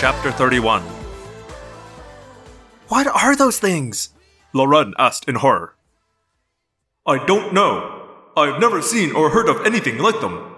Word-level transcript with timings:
Chapter 0.00 0.30
31 0.30 0.82
What 2.86 3.08
are 3.08 3.34
those 3.34 3.58
things? 3.58 4.10
Loren 4.54 4.94
asked 4.96 5.28
in 5.28 5.34
horror. 5.34 5.74
I 7.04 7.26
don't 7.26 7.52
know. 7.52 8.06
I've 8.36 8.60
never 8.60 8.80
seen 8.80 9.10
or 9.10 9.30
heard 9.30 9.48
of 9.48 9.66
anything 9.66 9.98
like 9.98 10.20
them. 10.20 10.54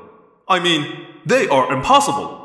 I 0.46 0.60
mean, 0.60 1.06
they 1.24 1.48
are 1.48 1.72
impossible. 1.72 2.36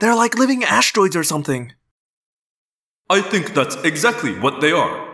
They're 0.00 0.16
like 0.16 0.36
living 0.36 0.64
asteroids 0.64 1.14
or 1.14 1.22
something. 1.22 1.74
I 3.08 3.20
think 3.20 3.54
that's 3.54 3.76
exactly 3.84 4.36
what 4.36 4.60
they 4.60 4.72
are. 4.72 5.08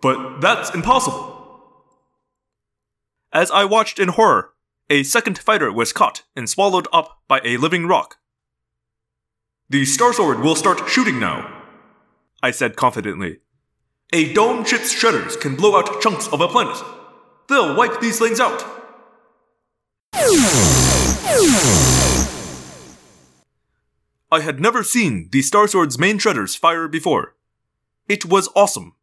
But 0.00 0.40
that's 0.40 0.74
impossible. 0.74 1.30
As 3.34 3.50
I 3.50 3.66
watched 3.66 3.98
in 3.98 4.08
horror, 4.08 4.54
a 4.88 5.02
second 5.02 5.36
fighter 5.36 5.70
was 5.70 5.92
caught 5.92 6.22
and 6.34 6.48
swallowed 6.48 6.88
up 6.90 7.18
by 7.28 7.42
a 7.44 7.58
living 7.58 7.86
rock. 7.86 8.16
The 9.70 9.86
Star 9.86 10.12
Sword 10.12 10.40
will 10.40 10.56
start 10.56 10.86
shooting 10.90 11.18
now, 11.18 11.50
I 12.42 12.50
said 12.50 12.76
confidently. 12.76 13.38
A 14.12 14.30
dome 14.34 14.62
ship's 14.66 14.94
shredders 14.94 15.40
can 15.40 15.56
blow 15.56 15.78
out 15.78 16.02
chunks 16.02 16.28
of 16.28 16.42
a 16.42 16.48
planet. 16.48 16.76
They'll 17.48 17.74
wipe 17.74 17.98
these 17.98 18.18
things 18.18 18.40
out. 18.40 18.62
I 24.30 24.40
had 24.42 24.60
never 24.60 24.82
seen 24.82 25.30
the 25.32 25.40
Star 25.40 25.66
Sword's 25.66 25.98
main 25.98 26.18
shredders 26.18 26.58
fire 26.58 26.86
before. 26.86 27.34
It 28.06 28.26
was 28.26 28.50
awesome. 28.54 28.94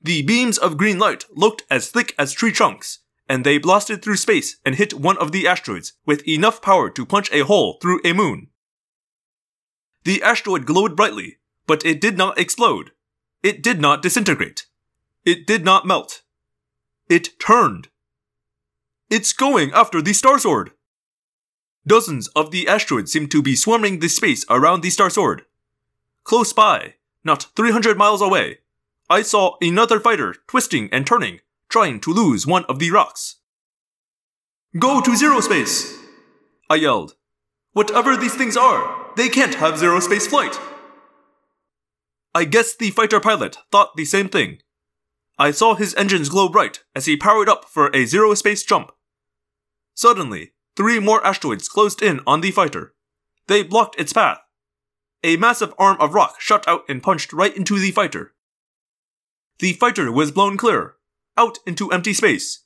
The 0.00 0.22
beams 0.22 0.56
of 0.56 0.78
green 0.78 0.98
light 0.98 1.26
looked 1.34 1.64
as 1.70 1.90
thick 1.90 2.14
as 2.18 2.32
tree 2.32 2.52
trunks, 2.52 3.00
and 3.28 3.44
they 3.44 3.58
blasted 3.58 4.02
through 4.02 4.16
space 4.16 4.56
and 4.64 4.74
hit 4.74 4.94
one 4.94 5.18
of 5.18 5.32
the 5.32 5.46
asteroids 5.46 5.92
with 6.06 6.26
enough 6.26 6.62
power 6.62 6.88
to 6.88 7.04
punch 7.04 7.30
a 7.30 7.44
hole 7.44 7.78
through 7.82 8.00
a 8.04 8.14
moon. 8.14 8.48
The 10.04 10.22
asteroid 10.22 10.66
glowed 10.66 10.96
brightly, 10.96 11.38
but 11.66 11.84
it 11.86 12.00
did 12.00 12.18
not 12.18 12.38
explode. 12.38 12.92
It 13.42 13.62
did 13.62 13.80
not 13.80 14.02
disintegrate. 14.02 14.66
It 15.24 15.46
did 15.46 15.64
not 15.64 15.86
melt. 15.86 16.22
It 17.08 17.38
turned. 17.38 17.88
It's 19.10 19.32
going 19.32 19.72
after 19.72 20.00
the 20.00 20.12
Star 20.12 20.38
Sword. 20.38 20.72
Dozens 21.86 22.28
of 22.28 22.50
the 22.50 22.68
asteroids 22.68 23.12
seemed 23.12 23.30
to 23.32 23.42
be 23.42 23.56
swarming 23.56 23.98
the 23.98 24.08
space 24.08 24.44
around 24.48 24.82
the 24.82 24.90
Star 24.90 25.10
Sword. 25.10 25.42
Close 26.24 26.52
by, 26.52 26.94
not 27.24 27.48
300 27.56 27.98
miles 27.98 28.22
away, 28.22 28.58
I 29.10 29.22
saw 29.22 29.56
another 29.60 30.00
fighter 30.00 30.36
twisting 30.46 30.88
and 30.92 31.06
turning, 31.06 31.40
trying 31.68 32.00
to 32.00 32.12
lose 32.12 32.46
one 32.46 32.64
of 32.66 32.78
the 32.78 32.90
rocks. 32.90 33.36
Go 34.78 35.00
to 35.00 35.16
zero 35.16 35.40
space! 35.40 35.98
I 36.70 36.76
yelled. 36.76 37.14
Whatever 37.72 38.16
these 38.16 38.34
things 38.34 38.56
are, 38.56 39.10
they 39.16 39.28
can't 39.28 39.54
have 39.54 39.78
zero 39.78 40.00
space 40.00 40.26
flight. 40.26 40.58
I 42.34 42.44
guess 42.44 42.76
the 42.76 42.90
fighter 42.90 43.20
pilot 43.20 43.58
thought 43.70 43.96
the 43.96 44.04
same 44.04 44.28
thing. 44.28 44.58
I 45.38 45.50
saw 45.50 45.74
his 45.74 45.94
engines 45.94 46.28
glow 46.28 46.48
bright 46.48 46.82
as 46.94 47.06
he 47.06 47.16
powered 47.16 47.48
up 47.48 47.64
for 47.64 47.88
a 47.94 48.04
zero 48.04 48.34
space 48.34 48.62
jump. 48.62 48.92
Suddenly, 49.94 50.52
three 50.76 50.98
more 50.98 51.24
asteroids 51.26 51.68
closed 51.68 52.02
in 52.02 52.20
on 52.26 52.40
the 52.40 52.50
fighter. 52.50 52.94
They 53.48 53.62
blocked 53.62 53.98
its 53.98 54.12
path. 54.12 54.38
A 55.24 55.36
massive 55.36 55.74
arm 55.78 55.96
of 56.00 56.14
rock 56.14 56.40
shot 56.40 56.66
out 56.66 56.82
and 56.88 57.02
punched 57.02 57.32
right 57.32 57.56
into 57.56 57.78
the 57.78 57.90
fighter. 57.90 58.34
The 59.58 59.72
fighter 59.74 60.10
was 60.10 60.32
blown 60.32 60.56
clear, 60.56 60.96
out 61.36 61.58
into 61.66 61.90
empty 61.92 62.12
space. 62.12 62.64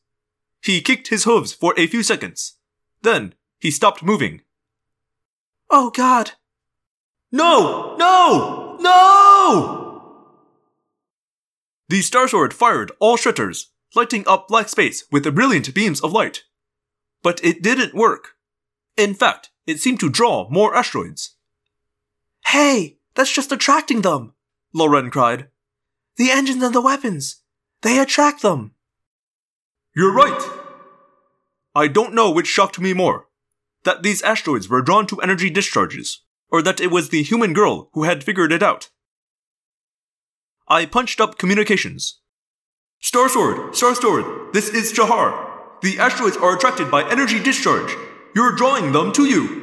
He 0.63 0.81
kicked 0.81 1.09
his 1.09 1.25
hooves 1.25 1.53
for 1.53 1.75
a 1.77 1.87
few 1.87 2.03
seconds. 2.03 2.55
Then, 3.03 3.35
he 3.59 3.71
stopped 3.71 4.03
moving. 4.03 4.43
Oh 5.71 5.91
god! 5.91 6.33
No! 7.33 7.97
No! 7.99 8.77
No! 8.81 10.03
The 11.89 12.03
Star 12.03 12.29
Sword 12.29 12.55
fired 12.55 12.93
all 13.01 13.17
shredders, 13.17 13.67
lighting 13.95 14.25
up 14.27 14.49
black 14.49 14.69
space 14.69 15.05
with 15.11 15.35
brilliant 15.35 15.75
beams 15.75 16.01
of 16.01 16.13
light. 16.13 16.45
But 17.23 17.45
it 17.45 17.63
didn't 17.63 17.95
work. 17.95 18.37
In 18.97 19.15
fact, 19.15 19.51
it 19.67 19.81
seemed 19.81 20.01
to 20.01 20.11
draw 20.11 20.49
more 20.51 20.75
asteroids. 20.75 21.37
Hey, 22.47 22.99
that's 23.15 23.33
just 23.33 23.51
attracting 23.53 24.03
them! 24.03 24.35
Loren 24.73 25.11
cried. 25.11 25.49
The 26.17 26.31
engines 26.31 26.63
and 26.63 26.75
the 26.75 26.81
weapons! 26.81 27.43
They 27.83 27.99
attract 27.99 28.43
them! 28.43 28.73
You're 29.95 30.13
right! 30.13 30.49
I 31.75 31.89
don't 31.89 32.15
know 32.15 32.31
which 32.31 32.47
shocked 32.47 32.79
me 32.79 32.93
more 32.93 33.27
that 33.87 34.03
these 34.03 34.21
asteroids 34.23 34.69
were 34.69 34.83
drawn 34.83 35.07
to 35.07 35.21
energy 35.23 35.49
discharges, 35.49 36.21
or 36.51 36.61
that 36.61 36.81
it 36.81 36.91
was 36.91 37.09
the 37.09 37.23
human 37.23 37.55
girl 37.55 37.89
who 37.95 38.03
had 38.03 38.23
figured 38.23 38.53
it 38.53 38.63
out. 38.63 38.91
I 40.69 40.85
punched 40.85 41.21
up 41.21 41.39
communications. 41.39 42.21
Star 43.01 43.29
Sword, 43.29 43.75
Star 43.75 43.95
Sword, 43.95 44.53
this 44.53 44.69
is 44.69 44.93
Jahar. 44.93 45.47
The 45.81 45.99
asteroids 45.99 46.37
are 46.37 46.57
attracted 46.57 46.91
by 46.91 47.09
energy 47.09 47.41
discharge. 47.43 47.95
You're 48.35 48.57
drawing 48.57 48.93
them 48.93 49.13
to 49.13 49.25
you. 49.25 49.63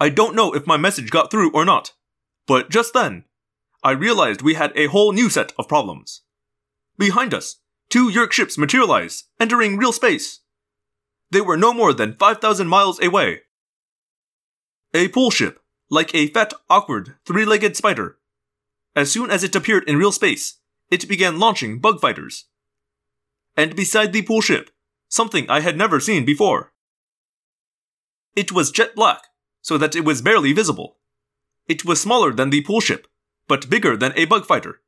I 0.00 0.08
don't 0.08 0.34
know 0.34 0.52
if 0.52 0.66
my 0.66 0.76
message 0.76 1.10
got 1.10 1.30
through 1.30 1.52
or 1.52 1.64
not, 1.64 1.92
but 2.48 2.70
just 2.70 2.92
then, 2.92 3.24
I 3.84 3.92
realized 3.92 4.42
we 4.42 4.54
had 4.54 4.72
a 4.74 4.86
whole 4.86 5.12
new 5.12 5.30
set 5.30 5.52
of 5.58 5.68
problems. 5.68 6.22
Behind 6.98 7.32
us, 7.32 7.60
two 7.88 8.10
Yeerk 8.10 8.32
ships 8.32 8.58
materialized, 8.58 9.28
entering 9.38 9.76
real 9.76 9.92
space. 9.92 10.41
They 11.32 11.40
were 11.40 11.56
no 11.56 11.72
more 11.72 11.94
than 11.94 12.16
5,000 12.16 12.68
miles 12.68 13.02
away. 13.02 13.40
A 14.92 15.08
pool 15.08 15.30
ship, 15.30 15.60
like 15.88 16.14
a 16.14 16.26
fat, 16.26 16.52
awkward, 16.68 17.14
three 17.24 17.46
legged 17.46 17.74
spider. 17.74 18.18
As 18.94 19.10
soon 19.10 19.30
as 19.30 19.42
it 19.42 19.56
appeared 19.56 19.88
in 19.88 19.96
real 19.96 20.12
space, 20.12 20.58
it 20.90 21.08
began 21.08 21.38
launching 21.38 21.78
bug 21.78 22.02
fighters. 22.02 22.48
And 23.56 23.74
beside 23.74 24.12
the 24.12 24.20
pool 24.20 24.42
ship, 24.42 24.72
something 25.08 25.48
I 25.48 25.60
had 25.60 25.78
never 25.78 26.00
seen 26.00 26.26
before. 26.26 26.74
It 28.36 28.52
was 28.52 28.70
jet 28.70 28.94
black, 28.94 29.22
so 29.62 29.78
that 29.78 29.96
it 29.96 30.04
was 30.04 30.20
barely 30.20 30.52
visible. 30.52 30.98
It 31.66 31.82
was 31.82 31.98
smaller 31.98 32.34
than 32.34 32.50
the 32.50 32.60
pool 32.60 32.82
ship, 32.82 33.06
but 33.48 33.70
bigger 33.70 33.96
than 33.96 34.12
a 34.16 34.26
bug 34.26 34.44
fighter. 34.44 34.82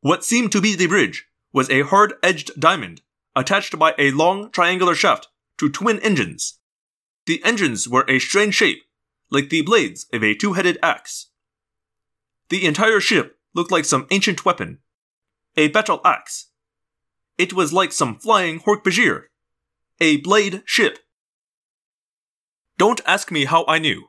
What 0.00 0.24
seemed 0.24 0.52
to 0.52 0.60
be 0.60 0.76
the 0.76 0.86
bridge 0.86 1.26
was 1.52 1.68
a 1.70 1.82
hard 1.82 2.14
edged 2.22 2.52
diamond 2.60 3.02
attached 3.34 3.76
by 3.80 3.96
a 3.98 4.12
long 4.12 4.48
triangular 4.52 4.94
shaft 4.94 5.26
to 5.62 5.70
twin 5.70 6.00
engines. 6.00 6.58
The 7.26 7.40
engines 7.44 7.88
were 7.88 8.04
a 8.08 8.18
strange 8.18 8.56
shape, 8.56 8.82
like 9.30 9.48
the 9.48 9.62
blades 9.62 10.06
of 10.12 10.24
a 10.24 10.34
two 10.34 10.54
headed 10.54 10.76
axe. 10.82 11.28
The 12.48 12.66
entire 12.66 12.98
ship 12.98 13.38
looked 13.54 13.70
like 13.70 13.84
some 13.84 14.08
ancient 14.10 14.44
weapon 14.44 14.80
a 15.56 15.68
battle 15.68 16.00
axe. 16.04 16.48
It 17.38 17.52
was 17.52 17.72
like 17.72 17.92
some 17.92 18.18
flying 18.18 18.58
Hork-Bajir, 18.58 19.24
a 20.00 20.16
blade 20.16 20.62
ship. 20.64 20.98
Don't 22.76 23.02
ask 23.06 23.30
me 23.30 23.44
how 23.44 23.64
I 23.68 23.78
knew. 23.78 24.08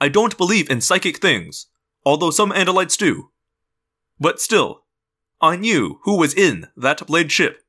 I 0.00 0.08
don't 0.08 0.38
believe 0.38 0.70
in 0.70 0.80
psychic 0.80 1.18
things, 1.18 1.66
although 2.04 2.30
some 2.30 2.50
Andalites 2.50 2.96
do. 2.96 3.30
But 4.18 4.40
still, 4.40 4.86
I 5.40 5.54
knew 5.56 6.00
who 6.04 6.16
was 6.16 6.34
in 6.34 6.68
that 6.76 7.06
blade 7.06 7.30
ship. 7.30 7.62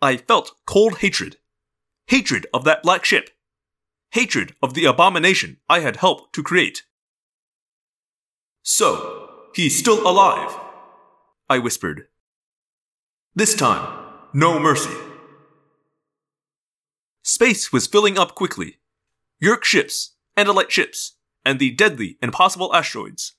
I 0.00 0.16
felt 0.16 0.52
cold 0.64 0.98
hatred. 0.98 1.38
Hatred 2.06 2.46
of 2.52 2.64
that 2.64 2.82
black 2.82 3.04
ship. 3.04 3.30
Hatred 4.10 4.54
of 4.62 4.74
the 4.74 4.84
abomination 4.84 5.58
I 5.68 5.80
had 5.80 5.96
helped 5.96 6.34
to 6.34 6.42
create. 6.42 6.84
So, 8.62 9.30
he's 9.54 9.78
still 9.78 10.06
alive, 10.08 10.56
I 11.48 11.58
whispered. 11.58 12.08
This 13.34 13.54
time, 13.54 14.04
no 14.32 14.58
mercy. 14.58 14.94
Space 17.22 17.72
was 17.72 17.86
filling 17.86 18.18
up 18.18 18.34
quickly. 18.34 18.78
Yeerk 19.42 19.64
ships, 19.64 20.14
Andalite 20.36 20.70
ships, 20.70 21.16
and 21.44 21.58
the 21.58 21.70
deadly, 21.70 22.16
impossible 22.22 22.74
asteroids. 22.74 23.34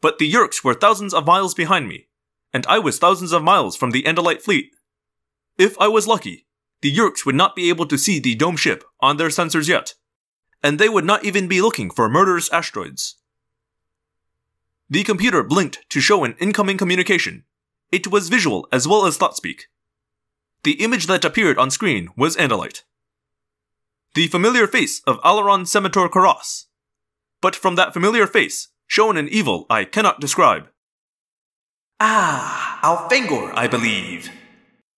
But 0.00 0.18
the 0.18 0.30
Yeerks 0.30 0.64
were 0.64 0.74
thousands 0.74 1.12
of 1.12 1.26
miles 1.26 1.54
behind 1.54 1.88
me, 1.88 2.08
and 2.52 2.66
I 2.66 2.78
was 2.78 2.98
thousands 2.98 3.32
of 3.32 3.42
miles 3.42 3.76
from 3.76 3.90
the 3.90 4.02
Andalite 4.02 4.42
fleet. 4.42 4.70
If 5.58 5.78
I 5.78 5.88
was 5.88 6.06
lucky, 6.06 6.46
the 6.82 6.94
Yeerks 6.94 7.26
would 7.26 7.34
not 7.34 7.54
be 7.54 7.68
able 7.68 7.86
to 7.86 7.98
see 7.98 8.18
the 8.18 8.34
dome 8.34 8.56
ship 8.56 8.84
on 9.00 9.16
their 9.16 9.28
sensors 9.28 9.68
yet, 9.68 9.94
and 10.62 10.78
they 10.78 10.88
would 10.88 11.04
not 11.04 11.24
even 11.24 11.48
be 11.48 11.60
looking 11.60 11.90
for 11.90 12.08
murderous 12.08 12.50
asteroids. 12.50 13.16
The 14.88 15.04
computer 15.04 15.42
blinked 15.42 15.88
to 15.90 16.00
show 16.00 16.24
an 16.24 16.34
incoming 16.40 16.76
communication. 16.76 17.44
It 17.92 18.08
was 18.08 18.28
visual 18.28 18.66
as 18.72 18.88
well 18.88 19.06
as 19.06 19.16
thought 19.16 19.36
speak. 19.36 19.66
The 20.62 20.82
image 20.82 21.06
that 21.06 21.24
appeared 21.24 21.58
on 21.58 21.70
screen 21.70 22.08
was 22.16 22.36
Andalite. 22.36 22.82
The 24.14 24.26
familiar 24.26 24.66
face 24.66 25.00
of 25.06 25.20
Alloran-Semitur-Corrass. 25.22 26.66
But 27.40 27.56
from 27.56 27.76
that 27.76 27.92
familiar 27.92 28.26
face 28.26 28.68
shone 28.86 29.16
an 29.16 29.28
evil 29.28 29.66
I 29.70 29.84
cannot 29.84 30.20
describe. 30.20 30.68
Ah, 32.00 32.80
Elfangor, 32.82 33.52
I 33.54 33.68
believe. 33.68 34.30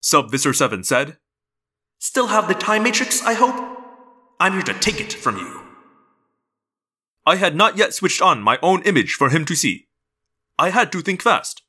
Sub-Visser 0.00 0.52
7 0.52 0.82
said. 0.84 1.18
Still 2.02 2.26
have 2.26 2.48
the 2.48 2.54
time 2.54 2.82
matrix, 2.82 3.24
I 3.24 3.34
hope? 3.34 3.54
I'm 4.40 4.54
here 4.54 4.62
to 4.62 4.74
take 4.74 4.98
it 4.98 5.12
from 5.12 5.36
you. 5.36 5.60
I 7.24 7.36
had 7.36 7.54
not 7.54 7.78
yet 7.78 7.94
switched 7.94 8.20
on 8.20 8.42
my 8.42 8.58
own 8.60 8.82
image 8.82 9.12
for 9.12 9.30
him 9.30 9.44
to 9.44 9.54
see. 9.54 9.86
I 10.58 10.70
had 10.70 10.90
to 10.90 11.00
think 11.00 11.22
fast. 11.22 11.62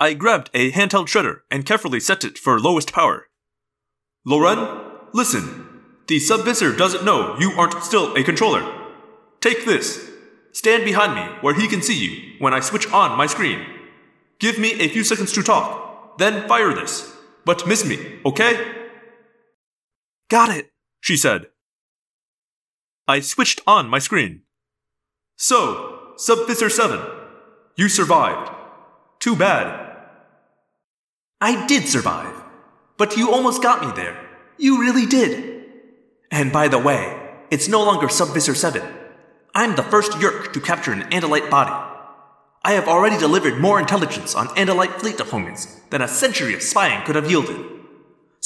I 0.00 0.14
grabbed 0.14 0.48
a 0.54 0.72
handheld 0.72 1.08
shredder 1.08 1.40
and 1.50 1.66
carefully 1.66 2.00
set 2.00 2.24
it 2.24 2.38
for 2.38 2.58
lowest 2.58 2.94
power. 2.94 3.28
Loren, 4.24 4.80
listen. 5.12 5.82
The 6.06 6.18
sub-Visser 6.18 6.74
doesn't 6.74 7.04
know 7.04 7.36
you 7.38 7.52
aren't 7.58 7.84
still 7.84 8.14
a 8.14 8.24
controller. 8.24 8.64
Take 9.42 9.66
this. 9.66 10.10
Stand 10.52 10.86
behind 10.86 11.14
me 11.14 11.36
where 11.42 11.52
he 11.52 11.68
can 11.68 11.82
see 11.82 12.02
you 12.02 12.36
when 12.38 12.54
I 12.54 12.60
switch 12.60 12.90
on 12.90 13.18
my 13.18 13.26
screen. 13.26 13.66
Give 14.38 14.58
me 14.58 14.80
a 14.80 14.88
few 14.88 15.04
seconds 15.04 15.30
to 15.32 15.42
talk, 15.42 16.16
then 16.16 16.48
fire 16.48 16.72
this. 16.72 17.14
But 17.44 17.66
miss 17.66 17.84
me, 17.84 18.20
okay? 18.24 18.85
Got 20.28 20.56
it, 20.56 20.72
she 21.00 21.16
said. 21.16 21.46
I 23.06 23.20
switched 23.20 23.60
on 23.66 23.88
my 23.88 23.98
screen. 23.98 24.42
So, 25.36 26.14
Sub-Visser 26.16 26.70
7, 26.70 27.00
you 27.76 27.88
survived. 27.88 28.50
Too 29.20 29.36
bad. 29.36 29.96
I 31.40 31.66
did 31.66 31.86
survive. 31.86 32.34
But 32.96 33.16
you 33.16 33.30
almost 33.30 33.62
got 33.62 33.82
me 33.82 33.92
there. 33.94 34.18
You 34.56 34.80
really 34.80 35.06
did. 35.06 35.64
And 36.30 36.52
by 36.52 36.68
the 36.68 36.78
way, 36.78 37.20
it's 37.50 37.68
no 37.68 37.84
longer 37.84 38.08
Sub-Visser 38.08 38.54
7. 38.54 38.82
I'm 39.54 39.76
the 39.76 39.82
first 39.82 40.12
Yeerk 40.12 40.52
to 40.54 40.60
capture 40.60 40.92
an 40.92 41.02
Andalite 41.10 41.50
body. 41.50 41.72
I 42.64 42.72
have 42.72 42.88
already 42.88 43.18
delivered 43.18 43.60
more 43.60 43.78
intelligence 43.78 44.34
on 44.34 44.48
Andalite 44.48 44.98
fleet 44.98 45.16
deployments 45.16 45.88
than 45.90 46.02
a 46.02 46.08
century 46.08 46.54
of 46.54 46.62
spying 46.62 47.04
could 47.04 47.14
have 47.14 47.30
yielded. 47.30 47.75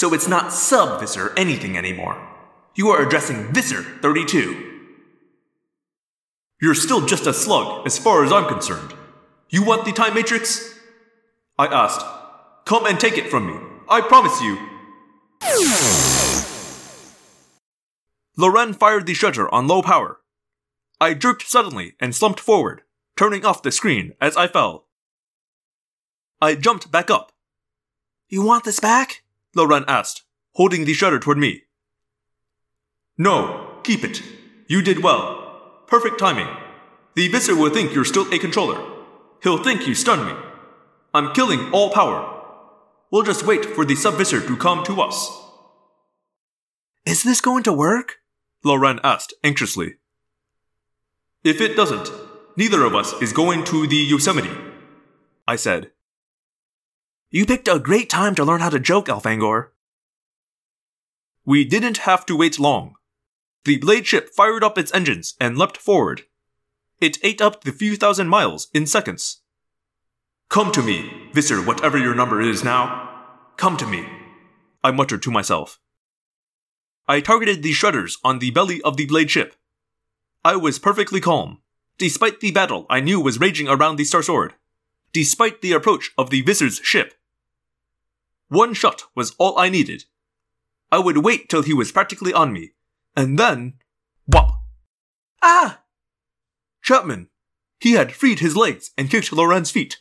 So 0.00 0.14
it's 0.14 0.26
not 0.26 0.50
Sub-Visser 0.50 1.34
anything 1.36 1.76
anymore. 1.76 2.16
You 2.74 2.88
are 2.88 3.06
addressing 3.06 3.52
Visser 3.52 3.82
32. 3.82 4.86
You're 6.58 6.74
still 6.74 7.04
just 7.04 7.26
a 7.26 7.34
slug, 7.34 7.86
as 7.86 7.98
far 7.98 8.24
as 8.24 8.32
I'm 8.32 8.48
concerned. 8.48 8.94
You 9.50 9.62
want 9.62 9.84
the 9.84 9.92
time 9.92 10.14
matrix? 10.14 10.74
I 11.58 11.66
asked. 11.66 12.00
Come 12.64 12.86
and 12.86 12.98
take 12.98 13.18
it 13.18 13.28
from 13.28 13.46
me. 13.46 13.60
I 13.90 14.00
promise 14.00 14.40
you. 14.40 14.56
Loren 18.38 18.72
fired 18.72 19.04
the 19.04 19.12
shredder 19.12 19.50
on 19.52 19.68
low 19.68 19.82
power. 19.82 20.20
I 20.98 21.12
jerked 21.12 21.46
suddenly 21.46 21.92
and 22.00 22.14
slumped 22.14 22.40
forward, 22.40 22.84
turning 23.18 23.44
off 23.44 23.62
the 23.62 23.70
screen 23.70 24.14
as 24.18 24.34
I 24.34 24.46
fell. 24.46 24.86
I 26.40 26.54
jumped 26.54 26.90
back 26.90 27.10
up. 27.10 27.32
You 28.30 28.42
want 28.42 28.64
this 28.64 28.80
back? 28.80 29.24
Loren 29.54 29.84
asked, 29.88 30.22
holding 30.54 30.84
the 30.84 30.92
shredder 30.92 31.20
toward 31.20 31.38
me. 31.38 31.62
No, 33.18 33.78
keep 33.82 34.04
it. 34.04 34.22
You 34.68 34.82
did 34.82 35.02
well. 35.02 35.82
Perfect 35.86 36.18
timing. 36.18 36.48
The 37.16 37.28
Visser 37.28 37.56
will 37.56 37.70
think 37.70 37.94
you're 37.94 38.04
still 38.04 38.32
a 38.32 38.38
controller. 38.38 38.80
He'll 39.42 39.62
think 39.62 39.86
you 39.86 39.94
stunned 39.94 40.26
me. 40.26 40.34
I'm 41.12 41.32
killing 41.32 41.72
all 41.72 41.90
power. 41.90 42.42
We'll 43.10 43.24
just 43.24 43.44
wait 43.44 43.64
for 43.64 43.84
the 43.84 43.96
sub-Visser 43.96 44.46
to 44.46 44.56
come 44.56 44.84
to 44.84 45.00
us. 45.00 45.28
Is 47.04 47.24
this 47.24 47.40
going 47.40 47.64
to 47.64 47.72
work? 47.72 48.18
Loren 48.62 49.00
asked 49.02 49.34
anxiously. 49.42 49.94
If 51.42 51.60
it 51.60 51.74
doesn't, 51.74 52.10
neither 52.56 52.84
of 52.84 52.94
us 52.94 53.14
is 53.20 53.32
going 53.32 53.64
to 53.64 53.86
the 53.86 53.96
Yosemite, 53.96 54.56
I 55.48 55.56
said. 55.56 55.90
You 57.32 57.46
picked 57.46 57.68
a 57.68 57.78
great 57.78 58.10
time 58.10 58.34
to 58.34 58.44
learn 58.44 58.60
how 58.60 58.70
to 58.70 58.80
joke, 58.80 59.06
Elfangor. 59.06 59.68
We 61.44 61.64
didn't 61.64 61.98
have 61.98 62.26
to 62.26 62.36
wait 62.36 62.58
long. 62.58 62.94
The 63.64 63.78
blade 63.78 64.06
ship 64.06 64.30
fired 64.34 64.64
up 64.64 64.76
its 64.76 64.92
engines 64.92 65.34
and 65.40 65.56
leapt 65.56 65.76
forward. 65.76 66.22
It 67.00 67.18
ate 67.22 67.40
up 67.40 67.62
the 67.62 67.70
few 67.70 67.94
thousand 67.94 68.28
miles 68.28 68.66
in 68.74 68.84
seconds. 68.84 69.42
Come 70.48 70.72
to 70.72 70.82
me, 70.82 71.30
Visser, 71.32 71.62
whatever 71.62 71.96
your 71.96 72.16
number 72.16 72.40
is 72.40 72.64
now. 72.64 73.08
Come 73.56 73.76
to 73.76 73.86
me, 73.86 74.06
I 74.82 74.90
muttered 74.90 75.22
to 75.22 75.30
myself. 75.30 75.78
I 77.06 77.20
targeted 77.20 77.62
the 77.62 77.72
shredders 77.72 78.16
on 78.24 78.40
the 78.40 78.50
belly 78.50 78.82
of 78.82 78.96
the 78.96 79.06
blade 79.06 79.30
ship. 79.30 79.54
I 80.44 80.56
was 80.56 80.80
perfectly 80.80 81.20
calm, 81.20 81.58
despite 81.96 82.40
the 82.40 82.50
battle 82.50 82.86
I 82.90 82.98
knew 82.98 83.20
was 83.20 83.38
raging 83.38 83.68
around 83.68 83.96
the 83.96 84.04
Star 84.04 84.22
Sword, 84.22 84.54
despite 85.12 85.60
the 85.60 85.72
approach 85.72 86.10
of 86.18 86.30
the 86.30 86.42
Visser's 86.42 86.80
ship. 86.82 87.14
One 88.50 88.74
shot 88.74 89.04
was 89.14 89.34
all 89.38 89.56
I 89.58 89.68
needed. 89.68 90.04
I 90.90 90.98
would 90.98 91.18
wait 91.18 91.48
till 91.48 91.62
he 91.62 91.72
was 91.72 91.92
practically 91.92 92.32
on 92.32 92.52
me, 92.52 92.72
and 93.16 93.38
then. 93.38 93.74
Whop! 94.26 94.50
Ah! 95.40 95.82
Chapman! 96.82 97.28
He 97.78 97.92
had 97.92 98.12
freed 98.12 98.40
his 98.40 98.56
legs 98.56 98.90
and 98.98 99.08
kicked 99.08 99.32
Loren's 99.32 99.70
feet. 99.70 99.98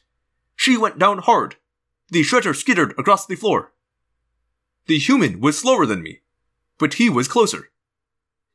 She 0.55 0.77
went 0.77 0.97
down 0.97 1.19
hard. 1.19 1.57
The 2.09 2.23
shredder 2.23 2.55
skittered 2.55 2.95
across 2.97 3.27
the 3.27 3.35
floor. 3.35 3.73
The 4.87 4.97
human 4.97 5.39
was 5.39 5.59
slower 5.59 5.85
than 5.85 6.01
me, 6.01 6.21
but 6.79 6.95
he 6.95 7.07
was 7.07 7.27
closer. 7.27 7.69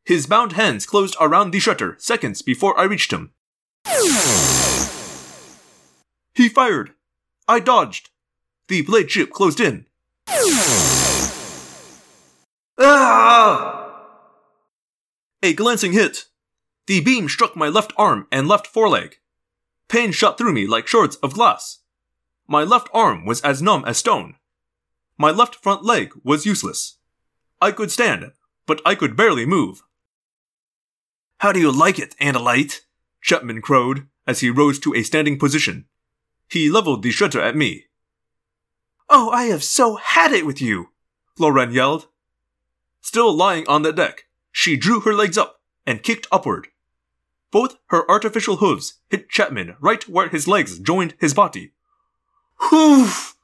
His 0.05 0.27
bound 0.27 0.55
hands 0.55 0.87
closed 0.87 1.17
around 1.21 1.53
the 1.53 1.61
shredder 1.61 2.01
seconds 2.01 2.43
before 2.43 2.77
I 2.77 2.83
reached 2.83 3.13
him. 3.13 3.33
He 6.35 6.49
fired. 6.49 6.95
I 7.47 7.61
dodged. 7.61 8.11
The 8.69 8.83
blade 8.83 9.11
ship 9.11 9.31
closed 9.31 9.61
in. 9.61 9.87
Ah! 12.79 14.03
A 15.43 15.53
glancing 15.53 15.93
hit. 15.93 16.25
The 16.87 17.01
beam 17.01 17.29
struck 17.29 17.57
my 17.57 17.69
left 17.69 17.93
arm 17.97 18.27
and 18.33 18.49
left 18.49 18.67
foreleg. 18.67 19.17
Pain 19.89 20.13
shot 20.13 20.39
through 20.39 20.53
me 20.53 20.67
like 20.67 20.87
shards 20.87 21.17
of 21.17 21.35
glass. 21.35 21.81
My 22.49 22.65
left 22.65 22.89
arm 22.95 23.27
was 23.27 23.41
as 23.43 23.61
numb 23.61 23.85
as 23.87 23.99
stone. 23.99 24.37
My 25.19 25.31
left 25.31 25.57
front 25.57 25.85
leg 25.85 26.13
was 26.23 26.47
useless. 26.47 26.97
I 27.61 27.71
could 27.71 27.91
stand, 27.91 28.33
but 28.67 28.81
I 28.85 28.95
could 28.95 29.17
barely 29.17 29.47
move. 29.47 29.83
How 31.39 31.53
do 31.53 31.61
you 31.61 31.71
like 31.71 31.99
it, 31.99 32.17
Andalite? 32.21 32.81
Chapman 33.21 33.61
crowed 33.61 34.07
as 34.27 34.41
he 34.41 34.51
rose 34.51 34.79
to 34.81 34.95
a 34.95 35.03
standing 35.03 35.39
position. 35.39 35.85
He 36.49 36.71
leveled 36.71 37.03
the 37.03 37.11
shredder 37.11 37.43
at 37.43 37.57
me. 37.57 37.85
Oh, 39.09 39.31
I 39.31 39.45
have 39.45 39.63
so 39.63 39.97
had 39.97 40.33
it 40.33 40.47
with 40.47 40.61
you! 40.61 40.91
Loren 41.39 41.73
yelled. 41.73 42.09
Still 43.01 43.35
lying 43.35 43.67
on 43.69 43.83
the 43.83 43.93
deck, 43.93 44.25
she 44.51 44.77
drew 44.77 45.01
her 45.01 45.13
legs 45.13 45.37
up 45.37 45.61
and 45.87 46.03
kicked 46.03 46.27
upward. 46.33 46.69
Both 47.51 47.77
her 47.87 48.11
artificial 48.11 48.57
hooves 48.57 49.01
hit 49.11 49.29
Chapman 49.29 49.77
right 49.81 50.09
where 50.09 50.29
his 50.29 50.49
legs 50.49 50.79
joined 50.79 51.15
his 51.21 51.35
body. 51.35 51.73
Hoof! 52.57 53.37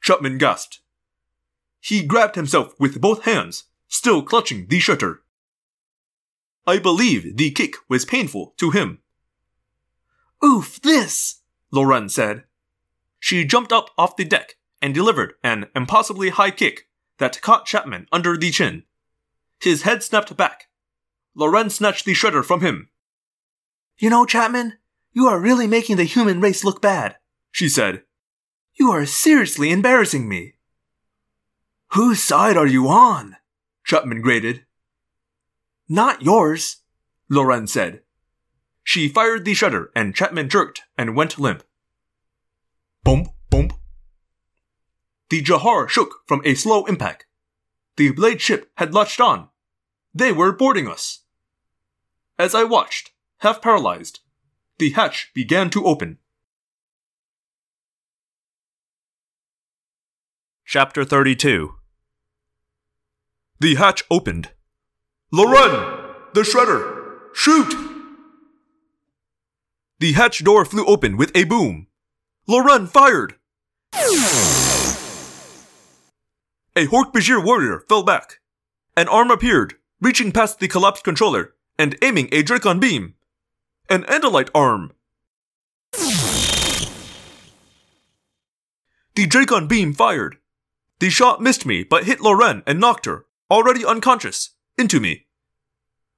Chapman 0.00 0.38
gasped. 0.38 0.80
He 1.80 2.04
grabbed 2.04 2.36
himself 2.36 2.74
with 2.78 3.00
both 3.00 3.24
hands, 3.24 3.64
still 3.88 4.22
clutching 4.22 4.66
the 4.68 4.78
shredder. 4.78 5.18
I 6.66 6.78
believe 6.78 7.36
the 7.36 7.50
kick 7.50 7.74
was 7.88 8.04
painful 8.04 8.54
to 8.58 8.70
him. 8.70 9.00
Oof, 10.44 10.80
this! 10.80 11.42
Loren 11.70 12.08
said. 12.08 12.44
She 13.20 13.44
jumped 13.44 13.72
up 13.72 13.90
off 13.98 14.16
the 14.16 14.24
deck 14.24 14.56
and 14.82 14.92
delivered 14.92 15.34
an 15.42 15.66
impossibly 15.74 16.30
high 16.30 16.50
kick 16.50 16.88
that 17.18 17.40
caught 17.40 17.64
Chapman 17.64 18.08
under 18.12 18.36
the 18.36 18.50
chin. 18.50 18.82
His 19.60 19.82
head 19.82 20.02
snapped 20.02 20.36
back. 20.36 20.66
Loren 21.34 21.70
snatched 21.70 22.04
the 22.04 22.12
shredder 22.12 22.44
from 22.44 22.60
him. 22.60 22.90
You 23.96 24.10
know, 24.10 24.26
Chapman, 24.26 24.74
you 25.12 25.28
are 25.28 25.38
really 25.38 25.66
making 25.66 25.96
the 25.96 26.04
human 26.04 26.40
race 26.40 26.64
look 26.64 26.82
bad, 26.82 27.16
she 27.52 27.68
said. 27.68 28.02
You 28.74 28.90
are 28.90 29.06
seriously 29.06 29.70
embarrassing 29.70 30.28
me. 30.28 30.54
Whose 31.92 32.22
side 32.22 32.56
are 32.56 32.66
you 32.66 32.88
on? 32.88 33.36
Chapman 33.84 34.20
grated. 34.20 34.64
Not 35.88 36.22
yours, 36.22 36.78
Loren 37.28 37.66
said. 37.66 38.00
She 38.82 39.08
fired 39.08 39.44
the 39.44 39.52
shredder 39.52 39.86
and 39.94 40.14
Chapman 40.14 40.48
jerked 40.48 40.82
and 40.98 41.14
went 41.14 41.38
limp. 41.38 41.62
Bump. 43.04 43.28
The 45.32 45.40
Jahar 45.40 45.88
shook 45.88 46.24
from 46.26 46.42
a 46.44 46.52
slow 46.52 46.84
impact. 46.84 47.24
The 47.96 48.12
blade 48.12 48.42
ship 48.42 48.70
had 48.74 48.92
latched 48.92 49.18
on. 49.18 49.48
They 50.12 50.30
were 50.30 50.52
boarding 50.52 50.86
us. 50.86 51.20
As 52.38 52.54
I 52.54 52.64
watched, 52.64 53.12
half 53.38 53.62
paralyzed, 53.62 54.20
the 54.76 54.90
hatch 54.90 55.30
began 55.32 55.70
to 55.70 55.86
open. 55.86 56.18
Chapter 60.66 61.02
32 61.02 61.76
The 63.58 63.76
hatch 63.76 64.04
opened. 64.10 64.50
Loren! 65.32 66.12
The 66.34 66.42
shredder! 66.42 67.20
Shoot! 67.32 67.72
The 69.98 70.12
hatch 70.12 70.44
door 70.44 70.66
flew 70.66 70.84
open 70.84 71.16
with 71.16 71.34
a 71.34 71.44
boom. 71.44 71.86
Loren 72.46 72.86
fired! 72.86 73.36
A 76.74 76.86
Hork-Bajir 76.86 77.44
warrior 77.44 77.84
fell 77.86 78.02
back. 78.02 78.40
An 78.96 79.06
arm 79.06 79.30
appeared, 79.30 79.74
reaching 80.00 80.32
past 80.32 80.58
the 80.58 80.68
collapsed 80.68 81.04
controller 81.04 81.54
and 81.78 81.98
aiming 82.00 82.30
a 82.32 82.42
Dracon 82.42 82.80
beam. 82.80 83.14
An 83.90 84.04
Andalite 84.04 84.48
arm! 84.54 84.92
The 89.14 89.26
Dracon 89.26 89.68
beam 89.68 89.92
fired. 89.92 90.38
The 90.98 91.10
shot 91.10 91.42
missed 91.42 91.66
me 91.66 91.84
but 91.84 92.04
hit 92.04 92.22
Loren 92.22 92.62
and 92.66 92.80
knocked 92.80 93.04
her, 93.04 93.26
already 93.50 93.84
unconscious, 93.84 94.50
into 94.78 94.98
me. 94.98 95.26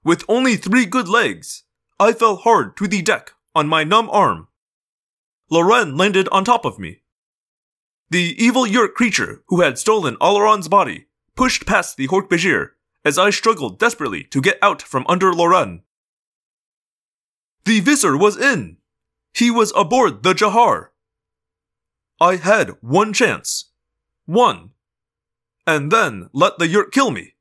With 0.04 0.24
only 0.28 0.54
three 0.54 0.86
good 0.86 1.08
legs, 1.08 1.64
I 1.98 2.12
fell 2.12 2.36
hard 2.36 2.76
to 2.76 2.86
the 2.86 3.02
deck 3.02 3.32
on 3.56 3.66
my 3.66 3.82
numb 3.82 4.08
arm. 4.08 4.46
Loren 5.50 5.96
landed 5.96 6.28
on 6.30 6.44
top 6.44 6.64
of 6.64 6.78
me. 6.78 7.00
The 8.10 8.34
evil 8.38 8.66
Yeerk 8.66 8.94
creature 8.94 9.42
who 9.48 9.62
had 9.62 9.78
stolen 9.78 10.16
Alloran's 10.20 10.68
body 10.68 11.06
pushed 11.34 11.66
past 11.66 11.96
the 11.96 12.08
Hork-Bajir 12.08 12.70
as 13.04 13.18
I 13.18 13.30
struggled 13.30 13.78
desperately 13.78 14.24
to 14.24 14.40
get 14.40 14.58
out 14.62 14.82
from 14.82 15.04
under 15.08 15.32
Loren. 15.32 15.82
The 17.64 17.80
Visser 17.80 18.16
was 18.16 18.36
in. 18.36 18.76
He 19.34 19.50
was 19.50 19.72
aboard 19.74 20.22
the 20.22 20.34
Jahar. 20.34 20.88
I 22.20 22.36
had 22.36 22.76
one 22.80 23.12
chance. 23.12 23.70
One. 24.26 24.70
And 25.66 25.90
then 25.90 26.28
let 26.32 26.58
the 26.58 26.68
Yeerk 26.68 26.92
kill 26.92 27.10
me. 27.10 27.34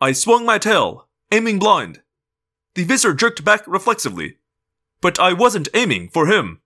I 0.00 0.12
swung 0.12 0.46
my 0.46 0.58
tail, 0.58 1.08
aiming 1.32 1.58
blind. 1.58 2.02
The 2.74 2.84
Visser 2.84 3.14
jerked 3.14 3.44
back 3.44 3.66
reflexively, 3.66 4.36
but 5.00 5.18
I 5.18 5.32
wasn't 5.32 5.68
aiming 5.74 6.10
for 6.10 6.26
him. 6.26 6.60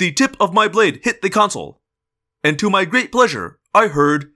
The 0.00 0.12
tip 0.12 0.34
of 0.40 0.54
my 0.54 0.66
blade 0.66 1.00
hit 1.02 1.20
the 1.20 1.28
console, 1.28 1.82
and 2.42 2.58
to 2.58 2.70
my 2.70 2.86
great 2.86 3.12
pleasure, 3.12 3.58
I 3.74 3.88
heard 3.88 4.32